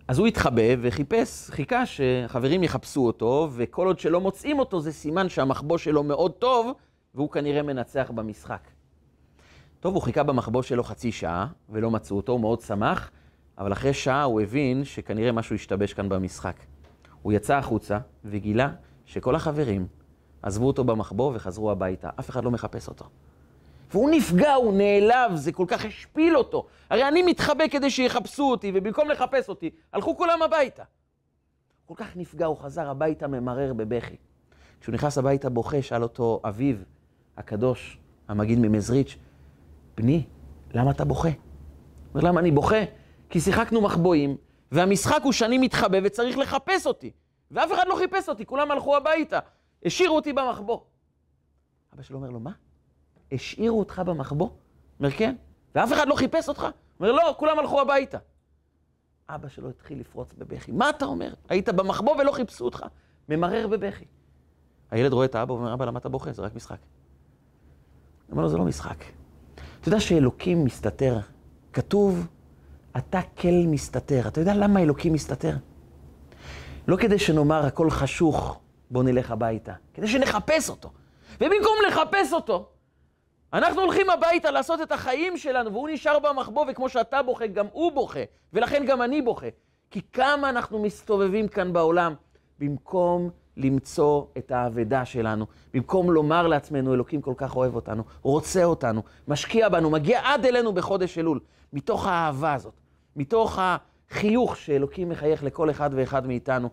אז 0.08 0.18
הוא 0.18 0.26
התחבא 0.26 0.62
וחיפש, 0.80 1.50
חיכה 1.50 1.82
שחברים 1.86 2.62
יחפשו 2.62 3.06
אותו, 3.06 3.48
וכל 3.52 3.86
עוד 3.86 3.98
שלא 3.98 4.20
מוצאים 4.20 4.58
אותו 4.58 4.80
זה 4.80 4.92
סימן 4.92 5.28
שהמחבוא 5.28 5.78
שלו 5.78 6.02
מאוד 6.02 6.32
טוב, 6.32 6.72
והוא 7.14 7.30
כנראה 7.30 7.62
מנצח 7.62 8.10
במשחק. 8.14 8.68
טוב, 9.84 9.94
הוא 9.94 10.02
חיכה 10.02 10.22
במחבוא 10.22 10.62
שלו 10.62 10.84
חצי 10.84 11.12
שעה, 11.12 11.46
ולא 11.68 11.90
מצאו 11.90 12.16
אותו, 12.16 12.32
הוא 12.32 12.40
מאוד 12.40 12.60
שמח, 12.60 13.10
אבל 13.58 13.72
אחרי 13.72 13.94
שעה 13.94 14.22
הוא 14.22 14.40
הבין 14.40 14.84
שכנראה 14.84 15.32
משהו 15.32 15.54
השתבש 15.54 15.92
כאן 15.92 16.08
במשחק. 16.08 16.56
הוא 17.22 17.32
יצא 17.32 17.56
החוצה 17.56 17.98
וגילה 18.24 18.72
שכל 19.04 19.34
החברים 19.34 19.86
עזבו 20.42 20.66
אותו 20.66 20.84
במחבוא 20.84 21.32
וחזרו 21.34 21.70
הביתה. 21.70 22.10
אף 22.20 22.30
אחד 22.30 22.44
לא 22.44 22.50
מחפש 22.50 22.88
אותו. 22.88 23.04
והוא 23.90 24.10
נפגע, 24.10 24.54
הוא 24.54 24.74
נעלב, 24.76 25.34
זה 25.34 25.52
כל 25.52 25.64
כך 25.68 25.84
השפיל 25.84 26.36
אותו. 26.36 26.66
הרי 26.90 27.08
אני 27.08 27.22
מתחבא 27.22 27.68
כדי 27.68 27.90
שיחפשו 27.90 28.50
אותי, 28.50 28.72
ובמקום 28.74 29.08
לחפש 29.08 29.48
אותי, 29.48 29.70
הלכו 29.92 30.16
כולם 30.16 30.42
הביתה. 30.42 30.82
כל 31.86 31.94
כך 31.96 32.16
נפגע, 32.16 32.46
הוא 32.46 32.56
חזר 32.56 32.90
הביתה 32.90 33.26
ממרר 33.28 33.72
בבכי. 33.72 34.16
כשהוא 34.80 34.94
נכנס 34.94 35.18
הביתה 35.18 35.50
בוכה, 35.50 35.82
שאל 35.82 36.02
אותו 36.02 36.40
אביו 36.44 36.76
הקדוש, 37.36 37.98
המגיד 38.28 38.58
ממזריץ', 38.58 39.16
בני, 39.96 40.26
למה 40.74 40.90
אתה 40.90 41.04
בוכה? 41.04 41.28
אומר, 42.14 42.24
למה 42.24 42.40
אני 42.40 42.50
בוכה? 42.50 42.84
כי 43.30 43.40
שיחקנו 43.40 43.80
מחבואים, 43.80 44.36
והמשחק 44.72 45.20
הוא 45.22 45.32
שאני 45.32 45.58
מתחבא 45.58 45.98
וצריך 46.04 46.38
לחפש 46.38 46.86
אותי. 46.86 47.10
ואף 47.50 47.72
אחד 47.72 47.84
לא 47.86 47.96
חיפש 47.96 48.28
אותי, 48.28 48.46
כולם 48.46 48.70
הלכו 48.70 48.96
הביתה. 48.96 49.38
השאירו 49.84 50.16
אותי 50.16 50.32
במחבוא. 50.32 50.80
אבא 51.94 52.02
שלו 52.02 52.16
אומר 52.16 52.30
לו, 52.30 52.40
מה? 52.40 52.52
השאירו 53.32 53.78
אותך 53.78 54.02
במחבוא? 54.06 54.48
אומר, 54.98 55.10
כן. 55.10 55.34
ואף 55.74 55.92
אחד 55.92 56.08
לא 56.08 56.14
חיפש 56.14 56.48
אותך? 56.48 56.66
אומר, 57.00 57.12
לא, 57.12 57.34
כולם 57.38 57.58
הלכו 57.58 57.80
הביתה. 57.80 58.18
אבא 59.28 59.48
שלו 59.48 59.68
התחיל 59.68 60.00
לפרוץ 60.00 60.32
בבכי. 60.38 60.72
מה 60.72 60.90
אתה 60.90 61.04
אומר? 61.04 61.34
היית 61.48 61.68
במחבוא 61.68 62.16
ולא 62.16 62.32
חיפשו 62.32 62.64
אותך. 62.64 62.84
ממרר 63.28 63.68
בבכי. 63.68 64.04
הילד 64.90 65.12
רואה 65.12 65.26
את 65.26 65.34
האבא 65.34 65.52
ואומר, 65.52 65.74
אבא, 65.74 65.84
למה 65.84 65.98
אתה 65.98 66.08
בוכה? 66.08 66.32
זה 66.32 66.42
רק 66.42 66.54
משחק. 66.54 66.78
הוא 68.26 68.32
אומר 68.32 68.42
לו, 68.42 68.48
זה 68.48 68.56
לא 68.56 68.64
משחק. 68.64 69.04
אתה 69.84 69.90
יודע 69.90 70.00
שאלוקים 70.00 70.64
מסתתר? 70.64 71.18
כתוב, 71.72 72.26
אתה 72.96 73.20
כל 73.22 73.48
מסתתר. 73.66 74.28
אתה 74.28 74.40
יודע 74.40 74.54
למה 74.54 74.82
אלוקים 74.82 75.12
מסתתר? 75.12 75.56
לא 76.88 76.96
כדי 76.96 77.18
שנאמר 77.18 77.66
הכל 77.66 77.90
חשוך, 77.90 78.60
בוא 78.90 79.02
נלך 79.02 79.30
הביתה. 79.30 79.72
כדי 79.94 80.08
שנחפש 80.08 80.70
אותו. 80.70 80.90
ובמקום 81.40 81.76
לחפש 81.88 82.32
אותו, 82.32 82.68
אנחנו 83.52 83.80
הולכים 83.80 84.10
הביתה 84.10 84.50
לעשות 84.50 84.80
את 84.80 84.92
החיים 84.92 85.36
שלנו, 85.36 85.72
והוא 85.72 85.88
נשאר 85.92 86.18
במחבוא, 86.18 86.66
וכמו 86.70 86.88
שאתה 86.88 87.22
בוכה, 87.22 87.46
גם 87.46 87.66
הוא 87.72 87.92
בוכה, 87.92 88.20
ולכן 88.52 88.84
גם 88.86 89.02
אני 89.02 89.22
בוכה. 89.22 89.48
כי 89.90 90.00
כמה 90.12 90.50
אנחנו 90.50 90.82
מסתובבים 90.82 91.48
כאן 91.48 91.72
בעולם, 91.72 92.14
במקום 92.58 93.30
למצוא 93.56 94.24
את 94.38 94.50
האבדה 94.50 95.04
שלנו, 95.04 95.46
במקום 95.74 96.10
לומר 96.10 96.46
לעצמנו, 96.46 96.94
אלוקים 96.94 97.20
כל 97.20 97.34
כך 97.36 97.56
אוהב 97.56 97.74
אותנו, 97.74 98.02
רוצה 98.22 98.64
אותנו, 98.64 99.02
משקיע 99.28 99.68
בנו, 99.68 99.90
מגיע 99.90 100.20
עד 100.24 100.46
אלינו 100.46 100.72
בחודש 100.72 101.18
אלול, 101.18 101.40
מתוך 101.72 102.06
האהבה 102.06 102.54
הזאת, 102.54 102.74
מתוך 103.16 103.58
החיוך 103.62 104.56
שאלוקים 104.56 105.08
מחייך 105.08 105.44
לכל 105.44 105.70
אחד 105.70 105.90
ואחד 105.94 106.26
מאיתנו. 106.26 106.68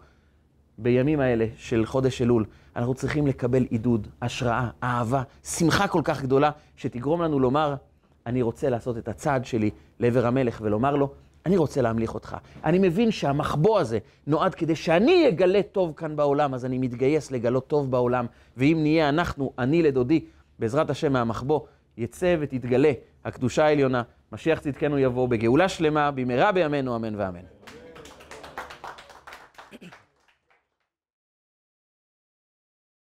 בימים 0.78 1.20
האלה 1.20 1.46
של 1.56 1.86
חודש 1.86 2.22
אלול, 2.22 2.46
אנחנו 2.76 2.94
צריכים 2.94 3.28
לקבל 3.28 3.64
עידוד, 3.64 4.08
השראה, 4.22 4.70
אהבה, 4.84 5.24
שמחה 5.44 5.88
כל 5.88 6.02
כך 6.04 6.22
גדולה, 6.22 6.52
שתגרום 6.76 7.22
לנו 7.22 7.40
לומר, 7.40 7.76
אני 8.26 8.42
רוצה 8.42 8.70
לעשות 8.70 8.98
את 8.98 9.08
הצעד 9.08 9.46
שלי 9.46 9.70
לעבר 10.00 10.26
המלך 10.26 10.60
ולומר 10.62 10.96
לו, 10.96 11.12
אני 11.46 11.58
רוצה 11.58 11.82
להמליך 11.82 12.14
אותך. 12.14 12.38
אני 12.66 12.80
מבין 12.80 13.12
שהמחבוא 13.12 13.80
הזה 13.80 14.00
נועד 14.28 14.56
כדי 14.56 14.76
שאני 14.76 15.28
אגלה 15.28 15.62
טוב 15.72 15.94
כאן 15.96 16.16
בעולם, 16.16 16.54
אז 16.54 16.66
אני 16.66 16.78
מתגייס 16.78 17.32
לגלות 17.32 17.68
טוב 17.68 17.92
בעולם, 17.92 18.26
ואם 18.58 18.78
נהיה 18.82 19.10
אנחנו, 19.10 19.54
אני 19.60 19.84
לדודי, 19.84 20.26
בעזרת 20.60 20.90
השם 20.90 21.14
מהמחבוא, 21.14 21.60
יצא 21.98 22.36
ותתגלה 22.40 22.92
הקדושה 23.26 23.66
העליונה, 23.66 24.04
משיח 24.32 24.60
צדקנו 24.60 25.00
יבוא 25.00 25.28
בגאולה 25.28 25.70
שלמה, 25.70 26.12
במהרה 26.12 26.52
בימינו, 26.52 26.96
אמן 26.96 27.16
ואמן. 27.16 27.40